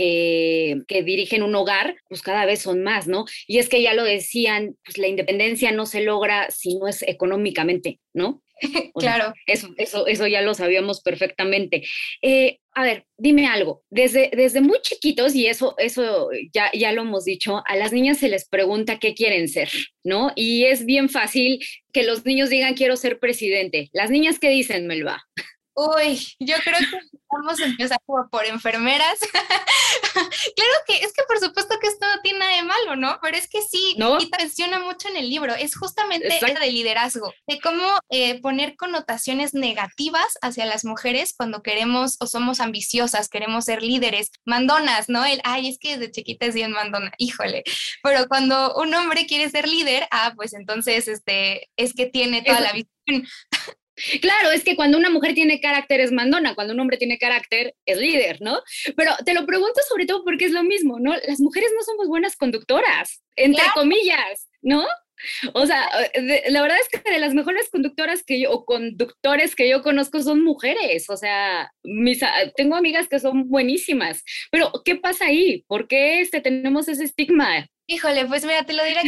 que, 0.87 1.03
dirigen 1.03 1.41
un 1.43 1.55
hogar, 1.55 1.95
pues 2.09 2.21
cada 2.21 2.45
vez 2.45 2.61
son 2.61 2.83
más, 2.83 3.07
¿no? 3.07 3.25
Y 3.47 3.57
es 3.57 3.69
que 3.69 3.81
ya 3.81 3.93
lo 3.93 4.03
decían, 4.03 4.75
pues 4.83 4.97
la 4.97 5.07
independencia 5.07 5.71
no 5.71 5.85
se 5.85 6.01
logra 6.01 6.51
si 6.51 6.77
no 6.77 6.87
es 6.87 7.01
económicamente, 7.03 7.99
¿no? 8.13 8.43
claro. 8.93 9.33
eso, 9.47 9.69
eso, 9.77 10.05
eso 10.05 10.27
ya 10.27 10.41
lo 10.41 10.53
sabíamos 10.53 11.01
perfectamente. 11.01 11.83
Eh, 12.21 12.59
a 12.73 12.83
ver, 12.83 13.05
dime 13.17 13.47
algo. 13.47 13.83
Desde, 13.89 14.29
desde 14.35 14.61
muy 14.61 14.79
chiquitos, 14.81 15.33
y 15.35 15.47
eso, 15.47 15.73
eso 15.77 16.29
ya, 16.53 16.69
ya 16.73 16.91
lo 16.91 17.01
hemos 17.01 17.25
dicho, 17.25 17.63
a 17.65 17.75
las 17.75 17.91
niñas 17.91 18.17
se 18.19 18.29
les 18.29 18.47
pregunta 18.47 18.99
qué 18.99 19.15
quieren 19.15 19.47
ser, 19.47 19.69
¿no? 20.03 20.31
Y 20.35 20.65
es 20.65 20.85
bien 20.85 21.09
fácil 21.09 21.59
que 21.91 22.03
los 22.03 22.25
niños 22.25 22.49
digan 22.49 22.75
quiero 22.75 22.97
ser 22.97 23.19
presidente. 23.19 23.89
Las 23.93 24.09
niñas, 24.09 24.37
¿qué 24.37 24.49
dicen, 24.49 24.85
Melba? 24.85 25.23
Uy, 25.73 26.27
yo 26.39 26.55
creo 26.63 26.79
que 26.79 26.99
vamos 27.29 27.59
a 27.61 27.65
empezar 27.65 27.99
por 28.05 28.45
enfermeras. 28.45 29.19
claro 30.13 30.73
que 30.87 30.97
es 30.97 31.13
que 31.13 31.23
por 31.27 31.39
supuesto 31.39 31.79
que 31.79 31.87
esto 31.87 32.05
no 32.05 32.21
tiene 32.21 32.39
nada 32.39 32.55
de 32.55 32.63
malo, 32.63 32.95
¿no? 32.95 33.19
Pero 33.21 33.37
es 33.37 33.47
que 33.47 33.61
sí, 33.61 33.95
¿No? 33.97 34.19
y 34.19 34.29
menciona 34.37 34.79
mucho 34.79 35.07
en 35.09 35.17
el 35.17 35.29
libro, 35.29 35.53
es 35.55 35.75
justamente 35.75 36.27
de 36.27 36.71
liderazgo, 36.71 37.33
de 37.47 37.59
cómo 37.59 37.85
eh, 38.09 38.41
poner 38.41 38.75
connotaciones 38.75 39.53
negativas 39.53 40.37
hacia 40.41 40.65
las 40.65 40.85
mujeres 40.85 41.33
cuando 41.35 41.61
queremos 41.61 42.17
o 42.19 42.27
somos 42.27 42.59
ambiciosas, 42.59 43.29
queremos 43.29 43.65
ser 43.65 43.81
líderes, 43.81 44.31
mandonas, 44.45 45.09
¿no? 45.09 45.25
El, 45.25 45.41
ay, 45.43 45.69
es 45.69 45.77
que 45.79 45.97
desde 45.97 46.11
chiquita 46.11 46.45
es 46.45 46.55
bien 46.55 46.71
mandona, 46.71 47.11
híjole. 47.17 47.63
Pero 48.03 48.27
cuando 48.27 48.75
un 48.75 48.93
hombre 48.93 49.25
quiere 49.25 49.49
ser 49.49 49.67
líder, 49.67 50.07
ah, 50.11 50.33
pues 50.35 50.53
entonces, 50.53 51.07
este, 51.07 51.69
es 51.77 51.93
que 51.93 52.05
tiene 52.07 52.41
toda 52.41 52.59
la 52.59 52.73
visión. 52.73 52.91
Claro, 54.21 54.51
es 54.51 54.63
que 54.63 54.75
cuando 54.75 54.97
una 54.97 55.09
mujer 55.09 55.33
tiene 55.33 55.59
carácter 55.59 56.01
es 56.01 56.11
mandona, 56.11 56.55
cuando 56.55 56.73
un 56.73 56.79
hombre 56.79 56.97
tiene 56.97 57.17
carácter 57.17 57.75
es 57.85 57.97
líder, 57.97 58.41
¿no? 58.41 58.61
Pero 58.95 59.11
te 59.25 59.33
lo 59.33 59.45
pregunto 59.45 59.79
sobre 59.87 60.05
todo 60.05 60.23
porque 60.23 60.45
es 60.45 60.51
lo 60.51 60.63
mismo, 60.63 60.99
¿no? 60.99 61.13
Las 61.27 61.39
mujeres 61.39 61.71
no 61.75 61.83
somos 61.83 62.07
buenas 62.07 62.35
conductoras, 62.35 63.21
entre 63.35 63.63
comillas, 63.73 64.49
¿no? 64.61 64.85
O 65.53 65.65
sea, 65.65 65.87
la 66.49 66.61
verdad 66.61 66.77
es 66.79 66.89
que 66.89 67.11
de 67.11 67.19
las 67.19 67.33
mejores 67.33 67.69
conductoras 67.69 68.23
que 68.23 68.39
yo, 68.39 68.51
o 68.51 68.65
conductores 68.65 69.55
que 69.55 69.69
yo 69.69 69.81
conozco 69.81 70.21
son 70.21 70.43
mujeres. 70.43 71.09
O 71.09 71.17
sea, 71.17 71.71
mis, 71.83 72.21
tengo 72.55 72.75
amigas 72.75 73.07
que 73.07 73.19
son 73.19 73.49
buenísimas. 73.49 74.23
Pero, 74.51 74.71
¿qué 74.83 74.95
pasa 74.95 75.25
ahí? 75.25 75.63
¿Por 75.67 75.87
qué 75.87 76.21
este, 76.21 76.41
tenemos 76.41 76.87
ese 76.87 77.03
estigma? 77.03 77.67
Híjole, 77.87 78.25
pues 78.25 78.45
mira, 78.45 78.63
te 78.63 78.73
lo 78.73 78.83
diré 78.83 79.01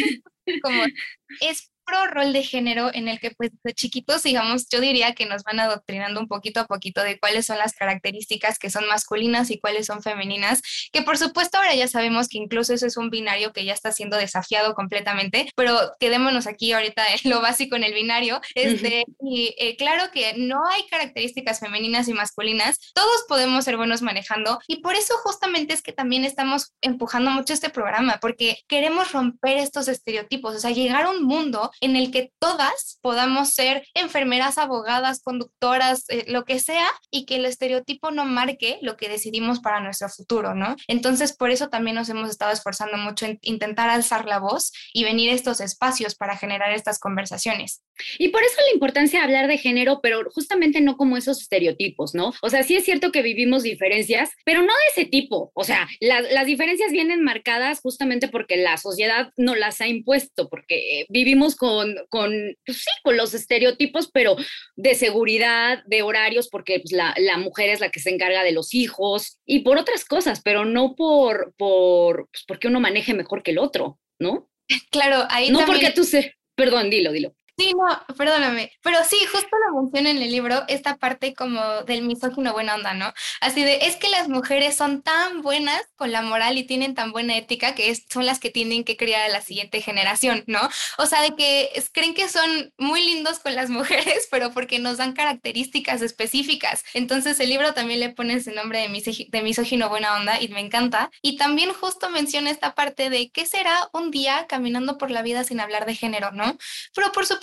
como 0.61 0.83
es 1.41 1.71
pro 1.85 2.07
rol 2.07 2.33
de 2.33 2.43
género 2.43 2.91
en 2.93 3.07
el 3.07 3.19
que 3.19 3.31
pues 3.31 3.51
de 3.63 3.73
chiquitos, 3.73 4.23
digamos, 4.23 4.67
yo 4.69 4.79
diría 4.79 5.13
que 5.13 5.25
nos 5.25 5.43
van 5.43 5.59
adoctrinando 5.59 6.19
un 6.19 6.27
poquito 6.27 6.59
a 6.59 6.65
poquito 6.65 7.03
de 7.03 7.19
cuáles 7.19 7.45
son 7.45 7.57
las 7.57 7.73
características 7.73 8.59
que 8.59 8.69
son 8.69 8.87
masculinas 8.87 9.51
y 9.51 9.59
cuáles 9.59 9.87
son 9.87 10.01
femeninas, 10.01 10.61
que 10.91 11.01
por 11.01 11.17
supuesto 11.17 11.57
ahora 11.57 11.75
ya 11.75 11.87
sabemos 11.87 12.27
que 12.27 12.37
incluso 12.37 12.73
eso 12.73 12.85
es 12.85 12.97
un 12.97 13.09
binario 13.09 13.53
que 13.53 13.65
ya 13.65 13.73
está 13.73 13.91
siendo 13.91 14.17
desafiado 14.17 14.73
completamente, 14.73 15.49
pero 15.55 15.77
quedémonos 15.99 16.47
aquí 16.47 16.71
ahorita 16.71 17.03
en 17.23 17.29
lo 17.29 17.41
básico 17.41 17.75
en 17.75 17.83
el 17.83 17.93
binario, 17.93 18.41
este, 18.55 19.05
y 19.21 19.55
eh, 19.57 19.75
claro 19.77 20.11
que 20.11 20.33
no 20.37 20.65
hay 20.67 20.85
características 20.87 21.59
femeninas 21.59 22.07
y 22.07 22.13
masculinas, 22.13 22.79
todos 22.93 23.25
podemos 23.27 23.65
ser 23.65 23.77
buenos 23.77 24.01
manejando 24.01 24.59
y 24.67 24.77
por 24.77 24.95
eso 24.95 25.15
justamente 25.23 25.73
es 25.73 25.81
que 25.81 25.93
también 25.93 26.25
estamos 26.25 26.73
empujando 26.81 27.31
mucho 27.31 27.53
este 27.53 27.69
programa, 27.69 28.19
porque 28.21 28.57
queremos 28.67 29.11
romper 29.11 29.57
estos 29.57 29.87
estereotipos, 29.87 30.55
o 30.55 30.59
sea, 30.59 30.71
llegar 30.71 31.05
a 31.05 31.09
un 31.09 31.23
mundo 31.23 31.71
en 31.81 31.95
el 31.95 32.11
que 32.11 32.31
todas 32.39 32.99
podamos 33.01 33.49
ser 33.49 33.85
enfermeras, 33.93 34.57
abogadas, 34.57 35.21
conductoras, 35.21 36.05
eh, 36.09 36.25
lo 36.27 36.45
que 36.45 36.59
sea, 36.59 36.87
y 37.11 37.25
que 37.25 37.35
el 37.35 37.45
estereotipo 37.45 38.11
no 38.11 38.25
marque 38.25 38.79
lo 38.81 38.97
que 38.97 39.09
decidimos 39.09 39.59
para 39.59 39.79
nuestro 39.79 40.09
futuro, 40.09 40.53
¿no? 40.55 40.75
Entonces, 40.87 41.35
por 41.35 41.51
eso 41.51 41.69
también 41.69 41.95
nos 41.95 42.09
hemos 42.09 42.29
estado 42.29 42.51
esforzando 42.51 42.97
mucho 42.97 43.25
en 43.25 43.39
intentar 43.41 43.89
alzar 43.89 44.25
la 44.25 44.39
voz 44.39 44.71
y 44.93 45.03
venir 45.03 45.29
a 45.29 45.33
estos 45.33 45.61
espacios 45.61 46.15
para 46.15 46.37
generar 46.37 46.71
estas 46.71 46.99
conversaciones. 46.99 47.83
Y 48.17 48.29
por 48.29 48.43
eso 48.43 48.55
la 48.67 48.73
importancia 48.73 49.19
de 49.19 49.25
hablar 49.25 49.47
de 49.47 49.57
género, 49.57 49.99
pero 50.01 50.23
justamente 50.31 50.81
no 50.81 50.97
como 50.97 51.17
esos 51.17 51.41
estereotipos, 51.41 52.15
¿no? 52.15 52.33
O 52.41 52.49
sea, 52.49 52.63
sí 52.63 52.75
es 52.75 52.85
cierto 52.85 53.11
que 53.11 53.21
vivimos 53.21 53.63
diferencias, 53.63 54.31
pero 54.45 54.61
no 54.61 54.67
de 54.67 55.01
ese 55.01 55.09
tipo. 55.09 55.51
O 55.53 55.63
sea, 55.63 55.87
las 55.99 56.45
diferencias 56.45 56.91
vienen 56.91 57.23
marcadas 57.23 57.79
justamente 57.81 58.27
porque 58.27 58.57
la 58.57 58.77
sociedad 58.77 59.31
no 59.37 59.55
las 59.55 59.81
ha 59.81 59.87
impuesto, 59.87 60.49
porque 60.49 61.05
vivimos 61.09 61.55
con, 61.63 61.95
con 62.09 62.33
pues 62.65 62.79
sí, 62.79 62.91
con 63.03 63.15
los 63.15 63.33
estereotipos, 63.33 64.09
pero 64.11 64.35
de 64.75 64.95
seguridad, 64.95 65.81
de 65.85 66.01
horarios, 66.01 66.49
porque 66.49 66.81
pues, 66.81 66.91
la, 66.91 67.13
la, 67.17 67.37
mujer 67.37 67.69
es 67.69 67.79
la 67.79 67.89
que 67.89 68.01
se 68.01 68.09
encarga 68.09 68.43
de 68.43 68.51
los 68.51 68.73
hijos 68.73 69.39
y 69.45 69.59
por 69.59 69.77
otras 69.77 70.03
cosas, 70.03 70.41
pero 70.43 70.65
no 70.65 70.93
por, 70.93 71.53
por 71.55 72.27
pues, 72.29 72.43
porque 72.45 72.67
uno 72.67 72.81
maneje 72.81 73.13
mejor 73.13 73.43
que 73.43 73.51
el 73.51 73.59
otro, 73.59 73.97
¿no? 74.19 74.49
Claro, 74.91 75.25
ahí 75.29 75.51
No 75.51 75.65
porque 75.65 75.91
tú 75.91 76.03
se... 76.03 76.35
Perdón, 76.53 76.89
dilo, 76.89 77.13
dilo. 77.13 77.33
Sí, 77.55 77.71
no, 77.77 78.15
perdóname. 78.17 78.71
Pero 78.81 78.97
sí, 79.07 79.15
justo 79.31 79.47
lo 79.67 79.83
menciona 79.83 80.09
en 80.09 80.17
el 80.17 80.31
libro 80.31 80.63
esta 80.67 80.97
parte 80.97 81.35
como 81.35 81.83
del 81.83 82.01
misógino 82.01 82.51
buena 82.51 82.73
onda, 82.73 82.95
¿no? 82.95 83.13
Así 83.41 83.63
de, 83.63 83.85
es 83.85 83.95
que 83.95 84.09
las 84.09 84.27
mujeres 84.27 84.75
son 84.75 85.03
tan 85.03 85.43
buenas 85.43 85.79
con 85.95 86.11
la 86.11 86.23
moral 86.23 86.57
y 86.57 86.63
tienen 86.65 86.95
tan 86.95 87.11
buena 87.11 87.37
ética 87.37 87.75
que 87.75 87.95
son 88.11 88.25
las 88.25 88.39
que 88.39 88.49
tienen 88.49 88.83
que 88.83 88.97
criar 88.97 89.21
a 89.21 89.27
la 89.27 89.41
siguiente 89.41 89.81
generación, 89.81 90.43
¿no? 90.47 90.67
O 90.97 91.05
sea, 91.05 91.21
de 91.21 91.35
que 91.35 91.69
creen 91.91 92.15
que 92.15 92.27
son 92.27 92.73
muy 92.79 93.03
lindos 93.03 93.37
con 93.37 93.53
las 93.53 93.69
mujeres, 93.69 94.27
pero 94.31 94.51
porque 94.51 94.79
nos 94.79 94.97
dan 94.97 95.13
características 95.13 96.01
específicas. 96.01 96.83
Entonces 96.95 97.39
el 97.39 97.49
libro 97.49 97.75
también 97.75 97.99
le 97.99 98.09
pone 98.09 98.33
ese 98.33 98.51
nombre 98.51 98.79
de, 98.79 99.27
de 99.29 99.41
misógino 99.43 99.89
buena 99.89 100.15
onda 100.15 100.41
y 100.41 100.47
me 100.47 100.59
encanta. 100.59 101.11
Y 101.21 101.37
también 101.37 101.71
justo 101.71 102.09
menciona 102.09 102.49
esta 102.49 102.73
parte 102.73 103.11
de 103.11 103.29
qué 103.29 103.45
será 103.45 103.89
un 103.93 104.09
día 104.09 104.47
caminando 104.47 104.97
por 104.97 105.11
la 105.11 105.21
vida 105.21 105.43
sin 105.43 105.59
hablar 105.59 105.85
de 105.85 105.93
género, 105.93 106.31
¿no? 106.31 106.57
Pero 106.95 107.11
por 107.11 107.27
supuesto 107.27 107.42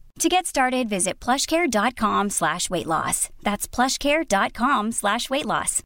To 0.19 0.29
get 0.29 0.45
started, 0.45 0.89
visit 0.89 1.19
plushcare.com 1.19 2.29
slash 2.29 2.69
weight 2.69 2.87
loss. 2.87 3.29
That's 3.41 3.67
plushcare.com 3.67 4.91
slash 4.91 5.29
weight 5.29 5.45
loss. 5.45 5.83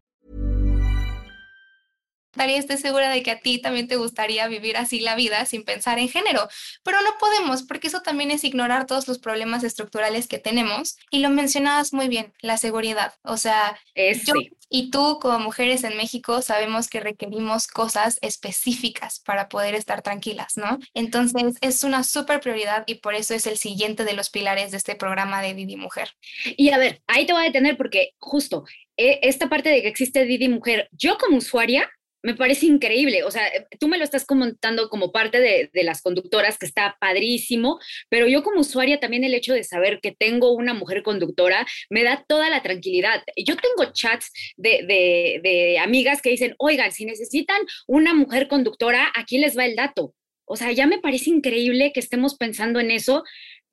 Daría, 2.36 2.58
estoy 2.58 2.78
segura 2.78 3.10
de 3.10 3.24
que 3.24 3.32
a 3.32 3.40
ti 3.40 3.60
también 3.62 3.88
te 3.88 3.96
gustaría 3.96 4.48
vivir 4.48 4.76
así 4.76 5.00
la 5.00 5.16
vida 5.16 5.46
sin 5.46 5.64
pensar 5.64 6.00
en 6.00 6.10
género, 6.10 6.50
pero 6.84 7.02
no 7.02 7.12
podemos 7.18 7.64
porque 7.64 7.88
eso 7.88 8.02
también 8.02 8.30
es 8.30 8.44
ignorar 8.44 8.86
todos 8.86 9.08
los 9.08 9.20
problemas 9.20 9.64
estructurales 9.64 10.28
que 10.28 10.38
tenemos 10.38 10.98
y 11.12 11.20
lo 11.20 11.30
mencionabas 11.30 11.94
muy 11.94 12.10
bien, 12.10 12.34
la 12.42 12.58
seguridad. 12.58 13.14
O 13.24 13.38
sea, 13.38 13.80
es 13.94 14.26
yo 14.26 14.34
y 14.76 14.90
tú 14.90 15.20
como 15.22 15.40
mujeres 15.40 15.86
en 15.86 15.96
México 15.96 16.42
sabemos 16.42 16.90
que 16.90 17.00
requerimos 17.00 17.66
cosas 17.66 18.18
específicas 18.22 19.22
para 19.22 19.48
poder 19.48 19.74
estar 19.74 20.02
tranquilas, 20.02 20.58
¿no? 20.58 20.80
Entonces 20.94 21.56
es 21.62 21.86
una 21.86 22.04
súper 22.04 22.42
prioridad 22.42 22.84
y 22.86 22.96
por 22.96 23.16
eso 23.16 23.34
es 23.34 23.48
el 23.48 23.58
siguiente 23.58 24.04
de 24.04 24.12
los 24.12 24.30
pilares 24.30 24.72
de 24.72 24.78
este 24.78 24.96
programa 24.96 25.42
de 25.42 25.54
Didi 25.54 25.78
Mujer. 25.78 26.10
Y 26.58 26.72
a 26.72 26.78
ver, 26.78 27.02
ahí 27.08 27.26
te 27.26 27.32
voy 27.32 27.44
a 27.44 27.46
detener 27.46 27.78
porque 27.78 28.16
justo 28.18 28.66
eh, 28.98 29.20
esta 29.22 29.48
parte 29.48 29.70
de 29.70 29.82
que 29.82 29.88
existe 29.88 30.26
Didi 30.26 30.50
Mujer, 30.50 30.90
yo 30.92 31.18
como 31.18 31.38
usuaria 31.38 31.90
me 32.26 32.34
parece 32.34 32.66
increíble. 32.66 33.24
O 33.24 33.30
sea, 33.30 33.44
tú 33.80 33.88
me 33.88 34.00
lo 34.00 34.04
estás 34.04 34.26
comentando 34.26 34.90
como 34.90 35.12
parte 35.12 35.40
de, 35.40 35.70
de, 35.72 35.84
las 35.84 36.02
conductoras, 36.02 36.58
que 36.58 36.66
está 36.66 36.98
padrísimo, 37.00 37.80
pero 38.10 38.28
yo 38.28 38.42
como 38.42 38.62
usuaria 38.62 39.00
también 39.00 39.24
el 39.24 39.36
hecho 39.36 39.54
de 39.54 39.64
saber 39.64 40.00
que 40.02 40.12
tengo 40.12 40.52
una 40.54 40.74
mujer 40.74 41.04
conductora 41.04 41.68
me 41.92 42.04
da 42.04 42.26
toda 42.28 42.50
la 42.50 42.64
tranquilidad. 42.64 43.22
Yo 43.38 43.56
tengo 43.56 43.92
chats 43.94 44.32
de, 44.58 44.84
de, 44.88 45.40
de 45.44 45.78
amigas 45.78 46.24
que 46.24 46.32
dicen, 46.32 46.56
oigan, 46.58 46.92
si 46.92 47.06
necesitan 47.06 47.62
una 47.88 48.16
mujer 48.16 48.48
conductora, 48.48 49.12
aquí 49.16 49.38
les 49.38 49.56
va 49.56 49.66
el 49.66 49.76
dato. 49.76 50.16
O 50.46 50.56
sea, 50.56 50.72
ya 50.72 50.88
me 50.88 51.00
parece 51.00 51.30
increíble 51.30 51.92
que 51.94 52.00
estemos 52.00 52.36
pensando 52.36 52.80
en 52.80 52.90
eso, 52.90 53.24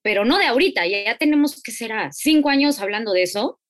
pero 0.02 0.26
no 0.26 0.36
de 0.36 0.44
ahorita, 0.44 0.86
ya, 0.86 1.04
ya 1.04 1.16
tenemos 1.16 1.62
que 1.62 1.72
ser 1.72 1.92
a 1.92 2.12
cinco 2.12 2.50
años 2.50 2.80
hablando 2.80 3.12
de 3.12 3.22
eso 3.22 3.61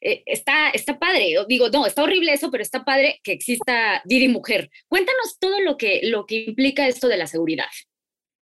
eh, 0.00 0.22
está, 0.26 0.70
está 0.70 0.98
padre, 0.98 1.34
digo, 1.48 1.68
no, 1.70 1.86
está 1.86 2.02
horrible 2.02 2.32
eso, 2.32 2.50
pero 2.50 2.62
está 2.62 2.84
padre 2.84 3.20
que 3.22 3.32
exista 3.32 4.02
Didi 4.04 4.28
Mujer. 4.28 4.70
Cuéntanos 4.88 5.38
todo 5.38 5.60
lo 5.60 5.76
que, 5.76 6.00
lo 6.04 6.26
que 6.26 6.36
implica 6.48 6.86
esto 6.88 7.08
de 7.08 7.16
la 7.18 7.26
seguridad. 7.26 7.66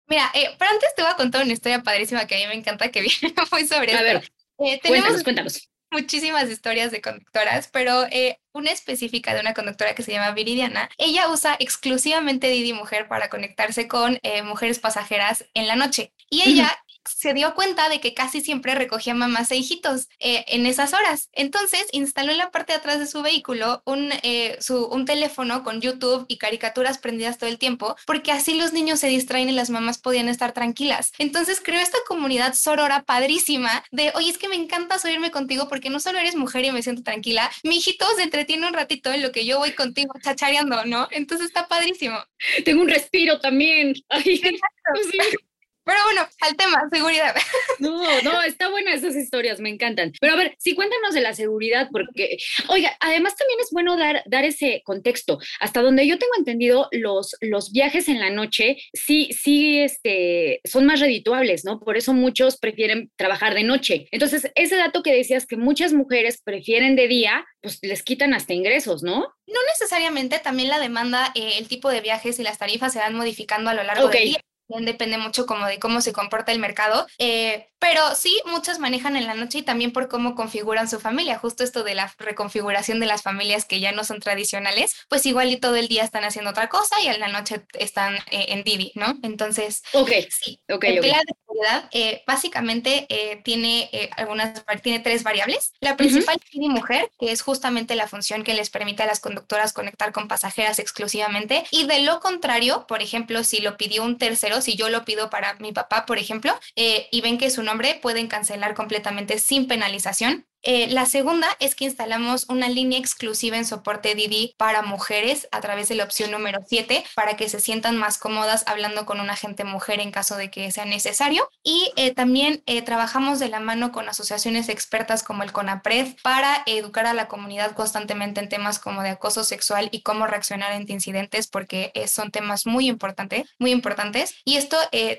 Mira, 0.07 0.31
eh, 0.35 0.51
pero 0.59 0.71
antes 0.71 0.95
te 0.95 1.03
voy 1.03 1.11
a 1.11 1.17
contar 1.17 1.45
una 1.45 1.53
historia 1.55 1.83
padrísima 1.83 2.27
que 2.27 2.35
a 2.37 2.39
mí 2.39 2.47
me 2.47 2.55
encanta 2.55 2.91
que 2.91 3.01
viene 3.03 3.35
muy 3.51 3.67
sobre 3.67 3.93
A 3.95 4.03
esto. 4.03 4.05
ver, 4.05 4.31
Eh, 4.59 4.81
cuéntanos, 4.85 5.23
cuéntanos. 5.25 5.71
muchísimas 5.91 6.51
historias 6.51 6.91
de 6.91 7.01
conductoras, 7.01 7.69
pero 7.73 8.05
eh, 8.11 8.39
una 8.53 8.71
específica 8.73 9.33
de 9.35 9.41
una 9.41 9.55
conductora 9.55 9.95
que 9.95 10.03
se 10.03 10.13
llama 10.13 10.33
Viridiana, 10.33 10.91
ella 10.99 11.29
usa 11.31 11.57
exclusivamente 11.59 12.49
Didi 12.49 12.73
Mujer 12.73 13.09
para 13.09 13.29
conectarse 13.31 13.89
con 13.89 14.19
eh, 14.23 14.43
mujeres 14.43 14.79
pasajeras 14.79 15.45
en 15.55 15.67
la 15.67 15.77
noche. 15.77 16.13
Y 16.31 16.43
ella 16.43 16.77
se 17.09 17.35
dio 17.35 17.55
cuenta 17.55 17.89
de 17.89 18.01
que 18.01 18.15
casi 18.15 18.41
siempre 18.41 18.75
recogía 18.75 19.15
mamás 19.15 19.51
e 19.51 19.57
hijitos 19.57 20.09
eh, 20.19 20.45
en 20.49 20.67
esas 20.67 20.93
horas. 20.93 21.29
Entonces 21.33 21.87
instaló 21.93 22.33
en 22.33 22.39
la 22.39 22.51
parte 22.51 22.73
de 22.73 22.79
atrás 22.79 22.99
de 22.99 23.07
su 23.07 23.23
vehículo 23.23 23.83
un, 23.85 24.11
eh, 24.23 24.57
su, 24.61 24.87
un 24.87 25.05
teléfono 25.05 25.63
con 25.63 25.81
YouTube 25.81 26.27
y 26.29 26.39
caricaturas 26.39 26.99
prendidas 26.99 27.39
todo 27.39 27.51
el 27.51 27.59
tiempo, 27.59 27.97
porque 28.07 28.33
así 28.33 28.55
los 28.55 28.73
niños 28.73 29.01
se 29.01 29.09
distraen 29.09 29.49
y 29.49 29.53
las 29.53 29.71
mamás 29.71 29.99
podían 29.99 30.29
estar 30.29 30.53
tranquilas. 30.53 31.13
Entonces 31.19 31.61
creó 31.63 31.81
esta 31.81 31.99
comunidad 32.07 32.55
sorora 32.55 33.03
padrísima 33.03 33.85
de, 33.91 34.13
oye, 34.15 34.31
es 34.31 34.39
que 34.39 34.49
me 34.49 34.57
encanta 34.57 34.99
subirme 34.99 35.31
contigo 35.31 35.69
porque 35.69 35.91
no 35.91 36.01
solo 36.01 36.19
eres 36.19 36.37
mujer 36.37 36.65
y 36.65 36.73
me 36.73 36.83
siento 36.83 37.03
tranquila, 37.03 37.51
mi 37.63 37.77
hijito 37.77 38.07
se 38.17 38.23
entretiene 38.23 38.67
un 38.67 38.75
ratito 38.75 39.13
en 39.13 39.23
lo 39.23 39.33
que 39.33 39.45
yo 39.45 39.59
voy 39.59 39.73
contigo 39.73 40.13
chachareando, 40.23 40.85
¿no? 40.85 41.09
Entonces 41.11 41.49
está 41.49 41.67
padrísimo. 41.69 42.19
Tengo 42.65 42.83
un 42.83 42.89
respiro 42.89 43.41
también. 43.41 43.95
Ay. 44.09 44.41
Pero 45.85 45.99
bueno, 46.05 46.27
al 46.41 46.57
tema, 46.57 46.89
seguridad. 46.91 47.35
No, 47.81 48.03
no, 48.23 48.41
está 48.43 48.71
buena 48.71 48.95
esas 48.95 49.17
historias, 49.17 49.59
me 49.59 49.69
encantan. 49.69 50.13
Pero 50.21 50.35
a 50.35 50.37
ver, 50.37 50.55
sí, 50.59 50.75
cuéntanos 50.75 51.13
de 51.13 51.21
la 51.21 51.35
seguridad, 51.35 51.89
porque, 51.91 52.37
oiga, 52.69 52.97
además 53.01 53.35
también 53.37 53.59
es 53.61 53.71
bueno 53.73 53.97
dar, 53.97 54.23
dar 54.27 54.45
ese 54.45 54.81
contexto. 54.85 55.39
Hasta 55.61 55.83
donde 55.83 56.07
yo 56.07 56.17
tengo 56.17 56.33
entendido, 56.39 56.89
los, 56.93 57.37
los 57.41 57.73
viajes 57.73 58.09
en 58.09 58.21
la 58.21 58.31
noche 58.31 58.77
sí, 58.93 59.31
sí, 59.33 59.81
este, 59.81 60.61
son 60.65 60.87
más 60.87 61.01
redituables, 61.01 61.65
¿no? 61.65 61.81
Por 61.81 61.97
eso 61.97 62.15
muchos 62.15 62.59
prefieren 62.59 63.11
trabajar 63.17 63.55
de 63.55 63.65
noche. 63.65 64.07
Entonces, 64.13 64.51
ese 64.55 64.77
dato 64.77 65.03
que 65.03 65.15
decías 65.15 65.47
que 65.47 65.57
muchas 65.57 65.93
mujeres 65.93 66.41
prefieren 66.43 66.97
de 66.97 67.09
día, 67.09 67.45
pues 67.61 67.81
les 67.83 68.03
quitan 68.03 68.35
hasta 68.35 68.55
ingresos, 68.55 69.03
¿no? 69.03 69.35
No 69.47 69.61
necesariamente, 69.69 70.39
también 70.39 70.69
la 70.69 70.79
demanda, 70.79 71.33
eh, 71.35 71.55
el 71.59 71.69
tipo 71.69 71.91
de 71.91 72.01
viajes 72.01 72.39
y 72.39 72.43
las 72.43 72.59
tarifas 72.59 72.93
se 72.93 73.01
van 73.01 73.15
modificando 73.15 73.71
a 73.71 73.75
lo 73.75 73.83
largo 73.83 74.09
del 74.09 74.25
día. 74.25 74.41
Depende 74.69 75.19
mucho 75.19 75.47
como 75.47 75.67
de 75.67 75.79
cómo 75.79 76.01
se 76.01 76.13
comporta 76.13 76.51
el 76.53 76.59
mercado, 76.59 77.07
eh, 77.19 77.69
pero 77.79 78.15
sí, 78.15 78.41
muchas 78.47 78.79
manejan 78.79 79.15
en 79.15 79.27
la 79.27 79.35
noche 79.35 79.59
y 79.59 79.63
también 79.63 79.93
por 79.93 80.09
cómo 80.09 80.35
configuran 80.35 80.89
su 80.89 81.01
familia, 81.01 81.39
justo 81.39 81.63
esto 81.63 81.85
de 81.85 81.95
la 81.95 82.13
reconfiguración 82.19 82.99
de 82.99 83.07
las 83.07 83.23
familias 83.23 83.67
que 83.67 83.81
ya 83.81 83.93
no 83.93 84.05
son 84.05 84.21
tradicionales, 84.21 84.95
pues 85.09 85.27
igual 85.27 85.51
y 85.51 85.59
todo 85.59 85.77
el 85.77 85.89
día 85.89 86.03
están 86.03 86.25
haciendo 86.25 86.51
otra 86.51 86.69
cosa 86.71 86.97
y 87.03 87.09
en 87.09 87.21
la 87.21 87.29
noche 87.29 87.67
están 87.75 88.15
eh, 88.31 88.47
en 88.49 88.65
Didi, 88.65 88.93
¿no? 88.95 89.19
Entonces, 89.23 89.83
Ok, 89.93 90.11
sí, 90.31 90.61
ok, 90.73 90.85
el 90.85 90.99
ok. 90.99 91.03
pilar 91.03 91.21
de 91.25 91.35
seguridad 91.47 91.89
eh, 91.93 92.23
básicamente 92.27 93.07
eh, 93.09 93.41
tiene 93.45 93.89
eh, 93.93 94.11
algunas, 94.17 94.65
tiene 94.83 95.01
tres 95.01 95.23
variables. 95.23 95.73
La 95.81 95.97
principal 95.97 96.37
es 96.43 96.51
Didi 96.51 96.69
Mujer, 96.69 97.11
que 97.19 97.33
es 97.33 97.43
justamente 97.43 97.95
la 97.95 98.09
función 98.09 98.45
que 98.45 98.55
les 98.55 98.71
permite 98.71 99.03
a 99.03 99.07
las 99.07 99.21
conductoras 99.21 99.73
conectar 99.73 100.13
con 100.13 100.27
pasajeras 100.29 100.79
exclusivamente. 100.79 101.65
Y 101.71 101.87
de 101.87 102.01
lo 102.01 102.21
contrario, 102.21 102.87
por 102.89 103.03
ejemplo, 103.03 103.45
si 103.45 103.61
lo 103.61 103.77
pidió 103.77 104.03
un 104.03 104.19
tercero, 104.19 104.54
si 104.61 104.77
yo 104.77 104.89
lo 104.89 105.05
pido 105.05 105.31
para 105.31 105.55
mi 105.55 105.73
papá, 105.73 106.07
por 106.07 106.19
ejemplo, 106.19 106.59
eh, 106.77 107.09
y 107.11 107.21
ven 107.21 107.39
que 107.39 107.51
su 107.51 107.63
nombre, 107.63 107.99
pueden 108.01 108.29
cancelar 108.29 108.75
completamente 108.75 109.39
sin 109.39 109.67
penalización. 109.69 110.47
Eh, 110.65 110.87
la 110.89 111.05
segunda 111.05 111.47
es 111.61 111.75
que 111.75 111.85
instalamos 111.85 112.47
una 112.49 112.71
línea 112.71 112.99
exclusiva 112.99 113.59
en 113.59 113.67
soporte 113.67 114.15
Didi 114.15 114.55
para 114.57 114.81
mujeres 114.81 115.47
a 115.53 115.61
través 115.61 115.89
de 115.89 115.95
la 115.95 116.05
opción 116.05 116.31
número 116.31 116.61
7 116.67 117.05
para 117.15 117.37
que 117.37 117.51
se 117.51 117.61
sientan 117.61 117.99
más 117.99 118.17
cómodas 118.17 118.65
hablando 118.67 119.05
con 119.05 119.21
un 119.21 119.29
agente 119.29 119.65
mujer 119.65 120.01
en 120.01 120.11
caso 120.11 120.37
de 120.37 120.51
que 120.51 120.73
sea 120.73 120.87
necesario. 120.87 121.51
Y 121.63 121.93
eh, 121.97 122.15
también 122.15 122.63
eh, 122.65 122.81
trabajamos 122.81 123.39
de 123.41 123.51
la 123.51 123.61
mano 123.61 123.93
con 123.93 124.09
asociaciones 124.09 124.71
expertas 124.71 125.23
como 125.23 125.43
el 125.43 125.53
CONAPRED 125.53 126.17
para 126.23 126.63
educar 126.65 127.07
a 127.07 127.13
la 127.13 127.29
comunidad 127.29 127.73
constantemente 127.73 128.41
en 128.41 128.49
temas 128.49 128.79
como 128.79 129.03
de 129.03 129.11
acoso 129.11 129.45
sexual 129.45 129.91
y 129.93 130.01
cómo 130.01 130.27
reaccionar 130.27 130.73
ante 130.73 130.95
incidentes 130.95 131.47
porque 131.47 131.93
son 132.07 132.31
temas 132.31 132.65
muy 132.65 132.89
importantes, 132.89 133.51
muy 133.59 133.71
importantes. 133.71 134.35
Y 134.45 134.57
esto 134.57 134.79